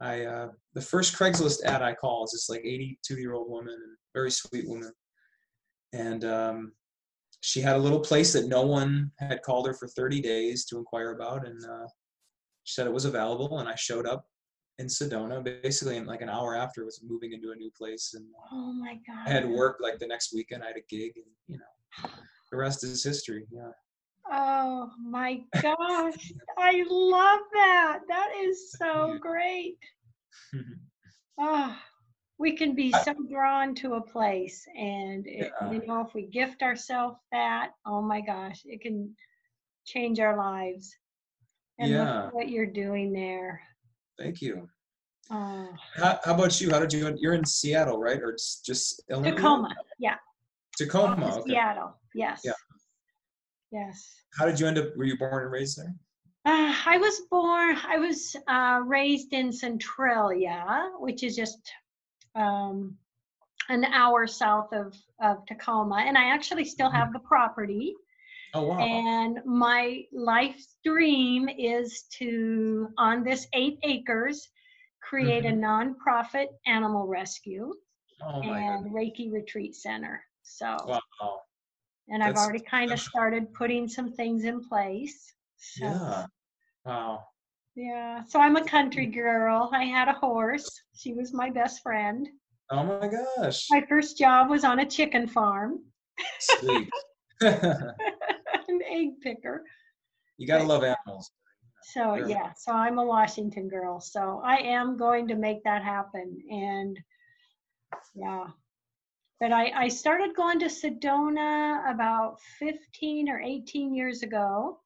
I, 0.00 0.24
uh, 0.24 0.48
the 0.72 0.80
first 0.80 1.14
Craigslist 1.14 1.62
ad 1.64 1.82
I 1.82 1.92
call 1.92 2.24
is 2.24 2.30
this 2.30 2.48
like 2.48 2.62
82 2.64 3.18
year 3.18 3.34
old 3.34 3.50
woman, 3.50 3.76
very 4.14 4.30
sweet 4.30 4.66
woman, 4.66 4.90
and 5.92 6.24
um, 6.24 6.72
she 7.42 7.60
had 7.60 7.76
a 7.76 7.78
little 7.78 8.00
place 8.00 8.32
that 8.32 8.48
no 8.48 8.62
one 8.62 9.12
had 9.18 9.42
called 9.42 9.66
her 9.66 9.74
for 9.74 9.86
30 9.86 10.22
days 10.22 10.64
to 10.64 10.78
inquire 10.78 11.12
about, 11.12 11.46
and 11.46 11.62
uh, 11.62 11.86
she 12.70 12.74
said 12.74 12.86
it 12.86 12.92
was 12.92 13.04
available, 13.04 13.58
and 13.58 13.68
I 13.68 13.74
showed 13.74 14.06
up 14.06 14.26
in 14.78 14.86
Sedona 14.86 15.42
basically 15.42 15.96
in 15.96 16.06
like 16.06 16.22
an 16.22 16.28
hour 16.28 16.54
after 16.54 16.84
was 16.84 17.02
moving 17.04 17.32
into 17.32 17.50
a 17.50 17.56
new 17.56 17.70
place, 17.76 18.14
and 18.14 18.24
uh, 18.32 18.54
Oh 18.54 18.72
my 18.72 18.94
God. 19.06 19.26
I 19.26 19.30
had 19.30 19.48
work 19.48 19.78
like 19.82 19.98
the 19.98 20.06
next 20.06 20.32
weekend. 20.32 20.62
I 20.62 20.68
had 20.68 20.76
a 20.76 20.86
gig, 20.88 21.12
and 21.16 21.24
you 21.48 21.58
know, 21.58 22.10
the 22.52 22.56
rest 22.56 22.84
is 22.84 23.02
history. 23.02 23.44
Yeah. 23.50 23.72
Oh 24.30 24.88
my 25.02 25.42
gosh. 25.60 26.32
I 26.56 26.84
love 26.88 27.40
that. 27.54 27.98
That 28.06 28.30
is 28.40 28.70
so 28.70 29.18
great. 29.20 29.78
Oh, 31.40 31.76
we 32.38 32.52
can 32.56 32.76
be 32.76 32.92
so 32.92 33.12
drawn 33.28 33.74
to 33.74 33.94
a 33.94 34.00
place 34.00 34.64
and 34.78 35.26
it, 35.26 35.52
Yeah. 35.60 35.72
you 35.72 35.84
know 35.86 36.00
if 36.06 36.14
we 36.14 36.26
gift 36.26 36.62
ourselves 36.62 37.18
that, 37.32 37.72
oh 37.84 38.00
my 38.00 38.20
gosh, 38.20 38.62
it 38.64 38.80
can 38.80 39.14
change 39.84 40.20
our 40.20 40.36
lives. 40.36 40.96
And 41.80 41.90
Yeah. 41.90 42.26
at 42.26 42.34
what 42.34 42.50
you're 42.50 42.66
doing 42.66 43.10
there. 43.12 43.62
Thank 44.18 44.42
you. 44.42 44.68
Oh, 45.30 45.68
How, 45.96 46.20
how 46.22 46.34
about 46.34 46.60
you? 46.60 46.70
How 46.70 46.78
did 46.78 46.92
you? 46.92 47.16
You're 47.18 47.32
in 47.32 47.44
Seattle, 47.44 47.98
right? 47.98 48.20
Or 48.20 48.32
just, 48.32 48.66
just 48.66 49.02
Illinois? 49.08 49.30
Tacoma. 49.30 49.74
Yeah. 49.98 50.16
Tacoma. 50.76 51.38
Okay. 51.38 51.52
Seattle. 51.52 51.96
Yes. 52.14 52.42
Yeah. 52.44 52.52
Yes. 53.72 54.14
How 54.38 54.44
did 54.44 54.60
you 54.60 54.66
end 54.66 54.76
up? 54.76 54.94
Were 54.96 55.04
you 55.04 55.16
born 55.16 55.44
and 55.44 55.52
raised 55.52 55.78
there? 55.78 55.94
Uh, 56.44 56.74
I 56.86 56.98
was 56.98 57.20
born, 57.30 57.76
I 57.86 57.98
was 57.98 58.34
uh, 58.48 58.80
raised 58.84 59.32
in 59.34 59.52
Centralia, 59.52 60.90
which 60.98 61.22
is 61.22 61.36
just 61.36 61.58
um, 62.34 62.96
an 63.68 63.84
hour 63.84 64.26
south 64.26 64.72
of, 64.72 64.96
of 65.22 65.44
Tacoma. 65.46 65.96
And 66.06 66.16
I 66.16 66.30
actually 66.30 66.64
still 66.64 66.90
have 66.90 67.12
the 67.12 67.18
property. 67.18 67.94
Oh 68.54 68.62
wow. 68.62 68.78
And 68.78 69.38
my 69.44 70.02
life's 70.12 70.76
dream 70.84 71.48
is 71.48 72.04
to, 72.18 72.88
on 72.98 73.22
this 73.22 73.46
eight 73.54 73.78
acres, 73.84 74.48
create 75.02 75.44
a 75.44 75.48
mm-hmm. 75.48 75.64
nonprofit 75.64 76.46
animal 76.66 77.06
rescue 77.06 77.72
oh 78.22 78.42
and. 78.42 78.92
Reiki 78.92 79.32
retreat 79.32 79.74
center. 79.74 80.22
So, 80.42 80.76
Wow. 80.86 81.40
and 82.08 82.22
I've 82.22 82.36
already 82.36 82.60
kind 82.60 82.92
of 82.92 83.00
started 83.00 83.52
putting 83.54 83.88
some 83.88 84.12
things 84.12 84.44
in 84.44 84.66
place. 84.68 85.32
So, 85.56 85.84
Yeah. 85.84 86.26
Wow. 86.84 87.24
Yeah, 87.76 88.24
so 88.24 88.40
I'm 88.40 88.56
a 88.56 88.64
country 88.64 89.06
mm. 89.06 89.14
girl. 89.14 89.70
I 89.72 89.84
had 89.84 90.08
a 90.08 90.12
horse. 90.12 90.68
She 90.94 91.12
was 91.12 91.32
my 91.32 91.50
best 91.50 91.82
friend. 91.82 92.28
Oh 92.70 92.84
my 92.84 93.08
gosh. 93.08 93.66
My 93.70 93.84
first 93.88 94.18
job 94.18 94.50
was 94.50 94.64
on 94.64 94.80
a 94.80 94.86
chicken 94.86 95.26
farm, 95.26 95.78
Sweet. 96.40 96.88
egg 98.90 99.20
picker. 99.20 99.64
you 100.38 100.46
gotta 100.46 100.64
love 100.64 100.84
animals. 100.84 101.30
So, 101.82 102.14
Sure. 102.16 102.28
yeah, 102.28 102.52
so 102.52 102.72
I'm 102.72 102.98
a 102.98 103.04
Washington 103.04 103.68
girl. 103.68 104.00
So 104.00 104.40
I 104.44 104.56
am 104.56 104.96
going 104.98 105.26
to 105.28 105.34
make 105.34 105.64
that 105.64 105.82
happen. 105.82 106.36
And 106.50 106.98
yeah, 108.14 108.48
but 109.40 109.50
I, 109.52 109.70
I 109.84 109.88
started 109.88 110.36
going 110.36 110.58
to 110.60 110.66
Sedona 110.66 111.90
about 111.90 112.38
15 112.58 113.28
or 113.30 113.40
18 113.40 113.94
years 113.94 114.22
ago 114.22 114.80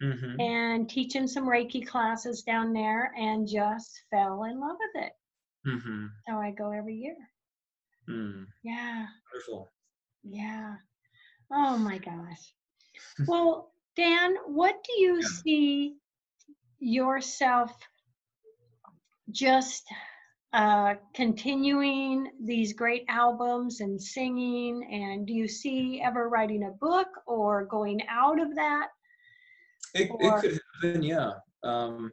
hmm 0.00 0.40
and 0.40 0.88
teaching 0.90 1.28
some 1.28 1.46
Reiki 1.46 1.86
classes 1.86 2.42
down 2.42 2.72
there 2.72 3.12
and 3.16 3.46
just 3.46 4.02
fell 4.10 4.44
in 4.44 4.58
love 4.58 4.76
with 4.80 5.04
it. 5.04 5.12
hmm 5.64 6.06
So 6.28 6.36
I 6.36 6.50
go 6.50 6.72
every 6.72 6.96
year. 6.96 7.16
Mm. 8.08 8.46
Yeah. 8.64 9.06
Wonderful. 9.32 9.70
Yeah. 10.24 10.74
Oh 11.52 11.76
my 11.78 11.98
gosh. 11.98 12.52
Well, 13.26 13.72
Dan, 13.96 14.34
what 14.46 14.76
do 14.84 15.00
you 15.00 15.20
Yeah. 15.22 15.28
see 15.28 15.94
yourself 16.78 17.72
just 19.30 19.84
uh, 20.52 20.94
continuing 21.14 22.30
these 22.44 22.72
great 22.72 23.04
albums 23.08 23.80
and 23.80 24.00
singing? 24.00 24.88
And 24.92 25.26
do 25.26 25.32
you 25.32 25.48
see 25.48 26.00
ever 26.04 26.28
writing 26.28 26.64
a 26.64 26.70
book 26.70 27.08
or 27.26 27.64
going 27.66 28.00
out 28.08 28.40
of 28.40 28.54
that? 28.56 28.88
It, 29.94 30.10
Or- 30.10 30.38
it 30.38 30.40
could 30.40 30.60
happen, 30.82 31.02
yeah. 31.02 31.32
Um, 31.62 32.10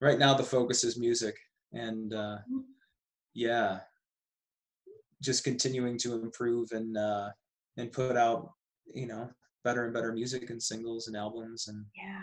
right 0.00 0.18
now, 0.18 0.34
the 0.34 0.42
focus 0.44 0.84
is 0.84 0.98
music, 0.98 1.36
and 1.72 2.14
uh, 2.14 2.38
Mhm. 2.50 2.64
yeah, 3.34 3.80
just 5.20 5.44
continuing 5.44 5.98
to 5.98 6.14
improve 6.14 6.70
and 6.72 6.96
uh, 6.96 7.30
and 7.76 7.92
put 7.92 8.16
out, 8.16 8.52
you 8.86 9.06
know, 9.06 9.28
better 9.66 9.84
and 9.84 9.92
better 9.92 10.12
music 10.12 10.50
and 10.50 10.62
singles 10.62 11.08
and 11.08 11.16
albums, 11.16 11.66
and 11.66 11.84
Yeah. 11.96 12.22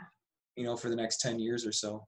you 0.55 0.63
know, 0.63 0.77
for 0.77 0.87
the 0.89 0.95
next 0.95 1.19
ten 1.19 1.39
years 1.39 1.65
or 1.65 1.73
so. 1.73 2.07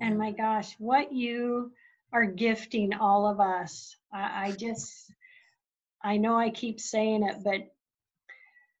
And 0.00 0.18
my 0.18 0.30
gosh, 0.32 0.74
what 0.78 1.12
you 1.12 1.72
are 2.12 2.26
gifting 2.26 2.92
all 2.94 3.26
of 3.26 3.40
us. 3.40 3.96
I, 4.12 4.46
I 4.48 4.52
just, 4.52 5.12
I 6.04 6.16
know 6.18 6.36
I 6.36 6.50
keep 6.50 6.80
saying 6.80 7.22
it, 7.22 7.36
but 7.44 7.60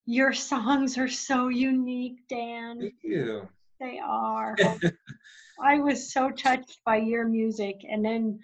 your 0.04 0.32
songs 0.32 0.98
are 0.98 1.08
so 1.08 1.48
unique, 1.48 2.18
Dan. 2.28 2.80
Thank 2.80 2.94
you. 3.02 3.48
They 3.80 3.98
are. 4.04 4.56
I 5.62 5.78
was 5.78 6.12
so 6.12 6.30
touched 6.30 6.80
by 6.84 6.96
your 6.96 7.26
music 7.26 7.76
and 7.88 8.04
then 8.04 8.38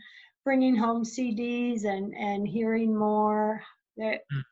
bringing 0.45 0.77
home 0.77 1.05
CDs 1.05 1.85
and, 1.85 2.15
and 2.15 2.47
hearing 2.49 2.97
more. 2.97 3.61
They're, 3.99 4.21
Mhm. 4.33 4.43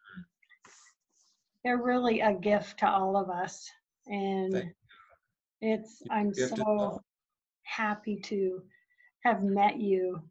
They're 1.66 1.82
really 1.82 2.20
a 2.20 2.32
gift 2.32 2.78
to 2.78 2.88
all 2.88 3.16
of 3.16 3.28
us. 3.28 3.68
And 4.06 4.72
it's, 5.60 6.00
I'm 6.12 6.32
so 6.32 7.02
happy 7.64 8.20
to 8.26 8.62
have 9.24 9.42
met 9.42 9.80
you. 9.80 10.22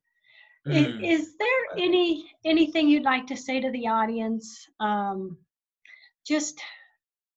Mm. 0.65 1.05
Is 1.05 1.35
there 1.37 1.77
any 1.77 2.31
anything 2.45 2.87
you'd 2.87 3.03
like 3.03 3.27
to 3.27 3.35
say 3.35 3.59
to 3.59 3.69
the 3.71 3.85
audience? 3.85 4.65
Um, 4.79 5.37
just 6.25 6.61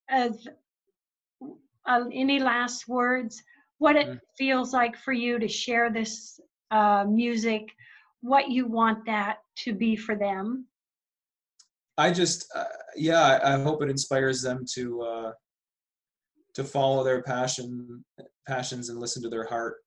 as 0.08 0.46
uh, 1.84 2.04
any 2.12 2.38
last 2.38 2.86
words? 2.86 3.42
What 3.78 3.96
it 3.96 4.06
Mm. 4.06 4.20
feels 4.38 4.72
like 4.72 4.96
for 4.96 5.12
you 5.12 5.40
to 5.40 5.48
share 5.48 5.90
this 5.90 6.38
uh, 6.70 7.04
music? 7.04 7.64
What 8.20 8.48
you 8.48 8.68
want 8.68 9.04
that 9.06 9.38
to 9.64 9.74
be 9.74 9.96
for 9.96 10.14
them? 10.14 10.68
I 11.98 12.12
just, 12.12 12.46
uh, 12.54 12.64
yeah, 12.94 13.40
I, 13.42 13.60
hope 13.60 13.82
it 13.82 13.90
inspires 13.90 14.40
them 14.40 14.64
to 14.74 15.02
uh, 15.02 15.32
to 16.54 16.62
follow 16.62 17.02
their 17.02 17.22
passion, 17.22 18.04
passions, 18.46 18.88
and 18.88 19.00
listen 19.00 19.20
to 19.24 19.28
their 19.28 19.44
heart, 19.44 19.78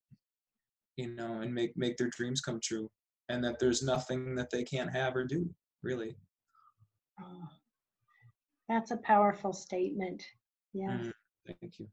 you 0.97 1.15
know, 1.15 1.39
and 1.39 1.53
make 1.53 1.71
make 1.77 1.95
their 1.95 2.09
dreams 2.09 2.41
come 2.41 2.59
true, 2.61 2.89
and 3.29 3.41
that 3.45 3.59
there's 3.59 3.81
nothing 3.81 4.35
that 4.35 4.49
they 4.51 4.63
can't 4.63 4.91
have 4.91 5.15
or 5.15 5.23
do, 5.23 5.49
really. 5.83 6.13
Oh, 7.21 7.47
that's 8.67 8.91
a 8.91 8.97
powerful 8.97 9.53
statement. 9.53 10.21
Yeah. 10.73 10.97
Mm, 10.97 11.11
thank 11.47 11.79
you. 11.79 11.87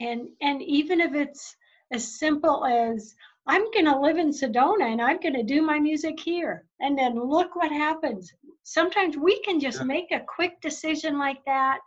and 0.00 0.28
and 0.42 0.62
even 0.62 1.00
if 1.00 1.14
it's 1.14 1.56
as 1.92 2.18
simple 2.18 2.66
as 2.66 3.14
i'm 3.46 3.70
going 3.72 3.84
to 3.84 3.98
live 3.98 4.18
in 4.18 4.30
sedona 4.30 4.90
and 4.92 5.00
i'm 5.00 5.18
going 5.20 5.34
to 5.34 5.42
do 5.42 5.62
my 5.62 5.78
music 5.78 6.18
here 6.18 6.64
and 6.80 6.98
then 6.98 7.14
look 7.18 7.54
what 7.56 7.70
happens 7.70 8.32
sometimes 8.62 9.16
we 9.16 9.40
can 9.42 9.60
just 9.60 9.80
Yeah. 9.80 9.86
make 9.86 10.10
a 10.12 10.24
quick 10.36 10.60
decision 10.60 11.18
like 11.18 11.44
that 11.46 11.78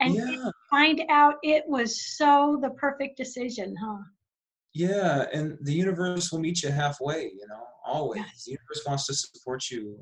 and 0.00 0.14
yeah, 0.14 0.50
find 0.70 1.02
out 1.10 1.34
it 1.42 1.64
was 1.66 2.16
so 2.16 2.58
the 2.62 2.70
perfect 2.70 3.16
decision 3.16 3.74
huh 3.76 3.98
yeah, 4.74 5.26
and 5.34 5.58
the 5.60 5.72
universe 5.72 6.32
will 6.32 6.38
meet 6.38 6.62
you 6.62 6.70
halfway, 6.70 7.24
you 7.24 7.46
know, 7.46 7.62
always. 7.84 8.20
Yes. 8.20 8.44
The 8.44 8.52
universe 8.52 8.82
wants 8.86 9.06
to 9.06 9.14
support 9.14 9.70
you 9.70 9.98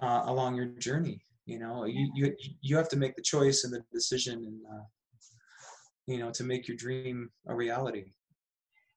uh, 0.00 0.04
uh, 0.04 0.22
along 0.26 0.56
your 0.56 0.66
journey. 0.66 1.22
You 1.46 1.58
know, 1.60 1.84
you 1.86 2.10
you 2.14 2.36
you 2.60 2.76
have 2.76 2.88
to 2.90 2.96
make 2.96 3.16
the 3.16 3.22
choice 3.22 3.64
and 3.64 3.72
the 3.72 3.82
decision, 3.92 4.44
and 4.44 4.60
uh, 4.70 4.84
you 6.06 6.18
know, 6.18 6.30
to 6.30 6.44
make 6.44 6.68
your 6.68 6.76
dream 6.76 7.30
a 7.48 7.54
reality. 7.54 8.12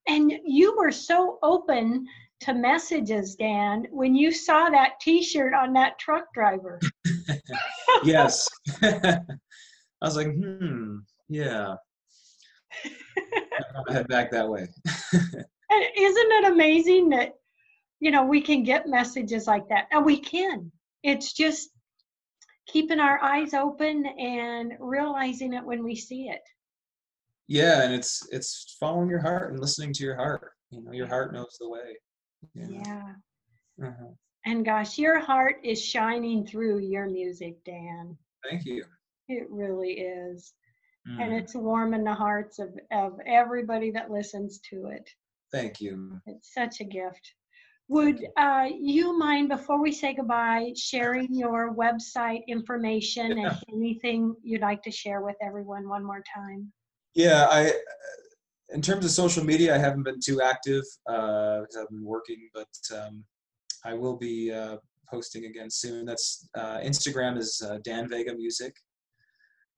And 0.07 0.33
you 0.45 0.75
were 0.77 0.91
so 0.91 1.39
open 1.43 2.05
to 2.41 2.53
messages 2.53 3.35
dan 3.35 3.85
when 3.91 4.15
you 4.15 4.31
saw 4.31 4.69
that 4.69 4.99
t-shirt 4.99 5.53
on 5.53 5.71
that 5.73 5.97
truck 5.97 6.25
driver 6.33 6.79
yes. 8.03 8.47
I 8.81 10.05
was 10.07 10.17
like, 10.17 10.33
hmm, 10.33 10.97
yeah. 11.29 11.75
I'm 13.87 13.93
head 13.93 14.07
back 14.07 14.31
that 14.31 14.49
way. 14.49 14.67
Isn't 14.85 16.31
it 16.31 16.51
amazing 16.51 17.09
that 17.09 17.33
you 17.99 18.11
know 18.11 18.25
we 18.25 18.41
can 18.41 18.63
get 18.63 18.87
messages 18.87 19.47
like 19.47 19.67
that 19.69 19.87
and 19.91 20.05
we 20.05 20.19
can 20.19 20.71
it's 21.03 21.33
just 21.33 21.69
keeping 22.67 22.99
our 22.99 23.21
eyes 23.23 23.53
open 23.53 24.05
and 24.05 24.73
realizing 24.79 25.53
it 25.53 25.63
when 25.63 25.83
we 25.83 25.95
see 25.95 26.29
it 26.29 26.41
yeah, 27.47 27.83
and 27.83 27.93
it's 27.93 28.27
it's 28.31 28.75
following 28.79 29.09
your 29.09 29.19
heart 29.21 29.51
and 29.51 29.59
listening 29.59 29.93
to 29.93 30.03
your 30.03 30.15
heart. 30.15 30.51
You 30.71 30.81
know, 30.83 30.91
your 30.91 31.07
heart 31.07 31.33
knows 31.33 31.57
the 31.59 31.69
way. 31.69 31.97
you 32.55 32.67
know. 32.67 32.83
yeah 32.83 33.87
Uh-huh. 33.87 34.11
and 34.45 34.65
gosh 34.65 34.97
your 34.97 35.19
heart 35.19 35.57
is 35.63 35.83
shining 35.83 36.45
through 36.45 36.79
your 36.79 37.07
music 37.09 37.63
dan 37.63 38.17
Thank 38.49 38.65
you. 38.65 38.83
it 39.29 39.47
really 39.49 39.93
is 39.93 40.53
and 41.19 41.31
Mm, 41.33 41.39
it's 41.39 41.53
warming 41.53 42.03
the 42.05 42.13
hearts 42.13 42.59
of, 42.59 42.69
of 42.91 43.19
everybody 43.25 43.91
that 43.91 44.09
listens 44.09 44.59
to 44.69 44.87
it 44.87 45.09
Thank 45.51 45.79
you. 45.81 46.19
it's 46.25 46.53
such 46.53 46.79
a 46.81 46.85
gift 46.85 47.33
would 47.89 48.25
uh, 48.37 48.67
you 48.79 49.17
mind, 49.19 49.49
before 49.49 49.81
we 49.81 49.91
say 49.91 50.13
goodbye, 50.13 50.71
sharing 50.75 51.27
your 51.33 51.75
website 51.75 52.47
information 52.47 53.37
Yeah. 53.37 53.49
and 53.49 53.57
anything 53.77 54.35
you'd 54.41 54.61
like 54.61 54.81
to 54.83 54.91
share 54.91 55.21
with 55.21 55.35
everyone 55.41 55.87
one 55.89 56.03
more 56.05 56.23
time? 56.33 56.71
Yeah, 57.15 57.47
I. 57.49 57.71
In 58.69 58.81
terms 58.81 59.05
of 59.05 59.11
social 59.11 59.43
media, 59.43 59.75
I 59.75 59.77
haven't 59.77 60.01
been 60.03 60.19
too 60.19 60.41
active 60.41 60.83
uh, 61.07 61.59
because 61.61 61.77
I've 61.79 61.89
been 61.89 62.03
working, 62.03 62.49
but 62.55 62.97
um, 62.97 63.23
I 63.85 63.93
will 63.93 64.17
be 64.17 64.51
uh, 64.51 64.77
posting 65.07 65.45
again 65.45 65.69
soon. 65.69 66.05
That's 66.05 66.49
uh, 66.57 66.77
Instagram 66.79 67.37
is 67.37 67.61
uh, 67.63 67.77
Dan 67.83 68.09
Vega 68.09 68.33
Music, 68.33 68.73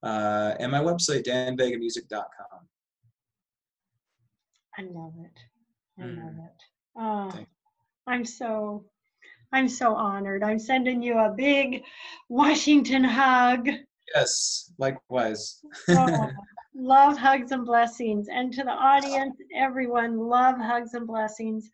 uh, 0.04 0.54
and 0.60 0.72
my 0.72 0.80
website 0.80 1.26
danvegamusic.com. 1.26 2.62
I 4.78 4.82
love 4.84 5.14
it. 5.24 5.40
I 6.00 6.04
Mm. 6.06 6.18
love 6.24 6.46
it. 6.46 6.62
Oh, 6.98 7.46
I'm 8.08 8.24
so, 8.26 8.86
I'm 9.52 9.68
so 9.68 9.94
honored. 9.96 10.44
I'm 10.44 10.60
sending 10.60 11.02
you 11.02 11.18
a 11.18 11.34
big 11.36 11.84
Washington 12.30 13.04
hug. 13.04 13.68
Yes, 14.14 14.72
likewise. 14.78 15.60
Oh, 15.90 16.30
love 16.76 17.18
hugs 17.18 17.52
and 17.52 17.66
blessings. 17.66 18.28
And 18.30 18.52
to 18.54 18.64
the 18.64 18.72
audience, 18.72 19.36
everyone, 19.56 20.18
love 20.18 20.58
hugs 20.58 20.94
and 20.94 21.08
blessings. 21.08 21.70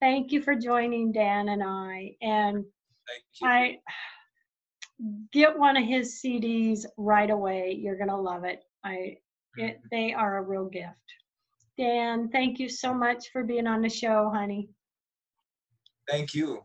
Thank 0.00 0.32
you 0.32 0.42
for 0.42 0.54
joining 0.54 1.12
Dan 1.12 1.48
and 1.48 1.62
I. 1.62 2.16
And 2.22 2.64
I 3.42 3.78
get 5.32 5.58
one 5.58 5.76
of 5.76 5.84
his 5.84 6.20
CDs 6.24 6.84
right 6.96 7.30
away. 7.30 7.76
You're 7.78 7.98
gonna 7.98 8.20
love 8.20 8.44
it. 8.44 8.62
I 8.84 9.16
it 9.56 9.80
they 9.90 10.12
are 10.12 10.38
a 10.38 10.42
real 10.42 10.66
gift. 10.66 10.90
Dan, 11.76 12.28
thank 12.28 12.58
you 12.58 12.68
so 12.68 12.94
much 12.94 13.30
for 13.32 13.42
being 13.42 13.66
on 13.66 13.82
the 13.82 13.88
show, 13.88 14.30
honey. 14.32 14.68
Thank 16.08 16.34
you. 16.34 16.62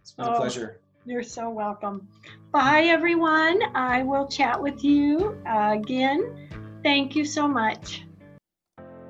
It's 0.00 0.12
been 0.12 0.26
a 0.26 0.32
Oh. 0.32 0.36
pleasure. 0.36 0.80
You're 1.06 1.22
so 1.22 1.48
welcome. 1.48 2.06
Bye, 2.52 2.82
everyone. 2.84 3.58
I 3.74 4.02
will 4.02 4.26
chat 4.28 4.60
with 4.60 4.84
you 4.84 5.40
uh, 5.46 5.72
again. 5.78 6.48
Thank 6.82 7.14
you 7.14 7.24
so 7.24 7.46
much. 7.46 8.04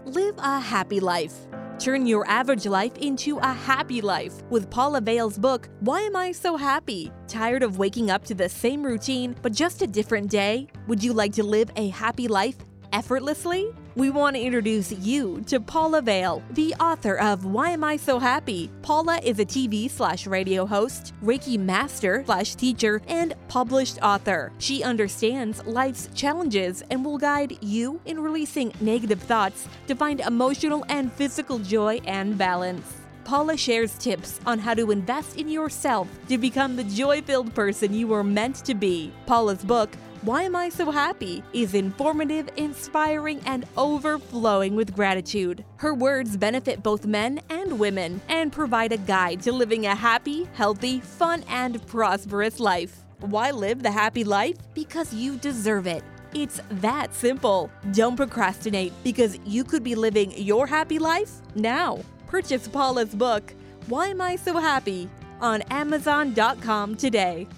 Live 0.04 0.34
a 0.38 0.58
happy 0.58 0.98
life. 0.98 1.34
Turn 1.78 2.04
your 2.06 2.28
average 2.28 2.66
life 2.66 2.96
into 2.98 3.38
a 3.38 3.52
happy 3.52 4.00
life 4.02 4.42
with 4.50 4.68
Paula 4.68 5.00
Vail's 5.00 5.38
book, 5.38 5.68
Why 5.80 6.02
Am 6.02 6.14
I 6.14 6.32
So 6.32 6.56
Happy? 6.56 7.10
Tired 7.26 7.62
of 7.62 7.78
waking 7.78 8.10
up 8.10 8.24
to 8.24 8.34
the 8.34 8.48
same 8.48 8.82
routine, 8.82 9.34
but 9.40 9.52
just 9.52 9.80
a 9.80 9.86
different 9.86 10.30
day? 10.30 10.68
Would 10.88 11.02
you 11.02 11.14
like 11.14 11.32
to 11.34 11.42
live 11.42 11.70
a 11.76 11.88
happy 11.88 12.28
life 12.28 12.56
effortlessly? 12.92 13.72
We 13.96 14.08
want 14.10 14.36
to 14.36 14.42
introduce 14.42 14.92
you 14.92 15.42
to 15.48 15.58
Paula 15.58 16.00
Vail, 16.00 16.44
the 16.50 16.74
author 16.74 17.16
of 17.16 17.44
Why 17.44 17.70
Am 17.70 17.82
I 17.82 17.96
So 17.96 18.20
Happy? 18.20 18.70
Paula 18.82 19.18
is 19.24 19.40
a 19.40 19.44
TV 19.44 19.90
slash 19.90 20.28
radio 20.28 20.64
host, 20.64 21.12
Reiki 21.24 21.58
master 21.58 22.22
slash 22.24 22.54
teacher, 22.54 23.02
and 23.08 23.34
published 23.48 23.98
author. 24.00 24.52
She 24.58 24.84
understands 24.84 25.66
life's 25.66 26.08
challenges 26.14 26.84
and 26.88 27.04
will 27.04 27.18
guide 27.18 27.58
you 27.64 28.00
in 28.04 28.20
releasing 28.20 28.72
negative 28.80 29.22
thoughts 29.22 29.66
to 29.88 29.96
find 29.96 30.20
emotional 30.20 30.84
and 30.88 31.12
physical 31.12 31.58
joy 31.58 32.00
and 32.04 32.38
balance. 32.38 33.00
Paula 33.24 33.56
shares 33.56 33.98
tips 33.98 34.40
on 34.46 34.60
how 34.60 34.74
to 34.74 34.92
invest 34.92 35.36
in 35.36 35.48
yourself 35.48 36.08
to 36.28 36.38
become 36.38 36.76
the 36.76 36.84
joy 36.84 37.22
filled 37.22 37.52
person 37.54 37.92
you 37.92 38.06
were 38.06 38.24
meant 38.24 38.64
to 38.64 38.74
be. 38.74 39.12
Paula's 39.26 39.64
book, 39.64 39.90
why 40.22 40.42
Am 40.42 40.54
I 40.54 40.68
So 40.68 40.90
Happy? 40.90 41.42
is 41.52 41.74
informative, 41.74 42.48
inspiring, 42.56 43.40
and 43.46 43.64
overflowing 43.76 44.76
with 44.76 44.94
gratitude. 44.94 45.64
Her 45.76 45.94
words 45.94 46.36
benefit 46.36 46.82
both 46.82 47.06
men 47.06 47.40
and 47.48 47.78
women 47.78 48.20
and 48.28 48.52
provide 48.52 48.92
a 48.92 48.98
guide 48.98 49.40
to 49.42 49.52
living 49.52 49.86
a 49.86 49.94
happy, 49.94 50.46
healthy, 50.52 51.00
fun, 51.00 51.42
and 51.48 51.84
prosperous 51.86 52.60
life. 52.60 53.04
Why 53.20 53.50
live 53.50 53.82
the 53.82 53.90
happy 53.90 54.24
life? 54.24 54.56
Because 54.74 55.12
you 55.14 55.36
deserve 55.36 55.86
it. 55.86 56.04
It's 56.34 56.60
that 56.70 57.14
simple. 57.14 57.70
Don't 57.92 58.16
procrastinate 58.16 58.92
because 59.02 59.38
you 59.46 59.64
could 59.64 59.82
be 59.82 59.94
living 59.94 60.32
your 60.36 60.66
happy 60.66 60.98
life 60.98 61.32
now. 61.54 61.98
Purchase 62.26 62.68
Paula's 62.68 63.14
book, 63.14 63.54
Why 63.88 64.08
Am 64.08 64.20
I 64.20 64.36
So 64.36 64.58
Happy? 64.58 65.08
on 65.40 65.62
Amazon.com 65.70 66.96
today. 66.96 67.48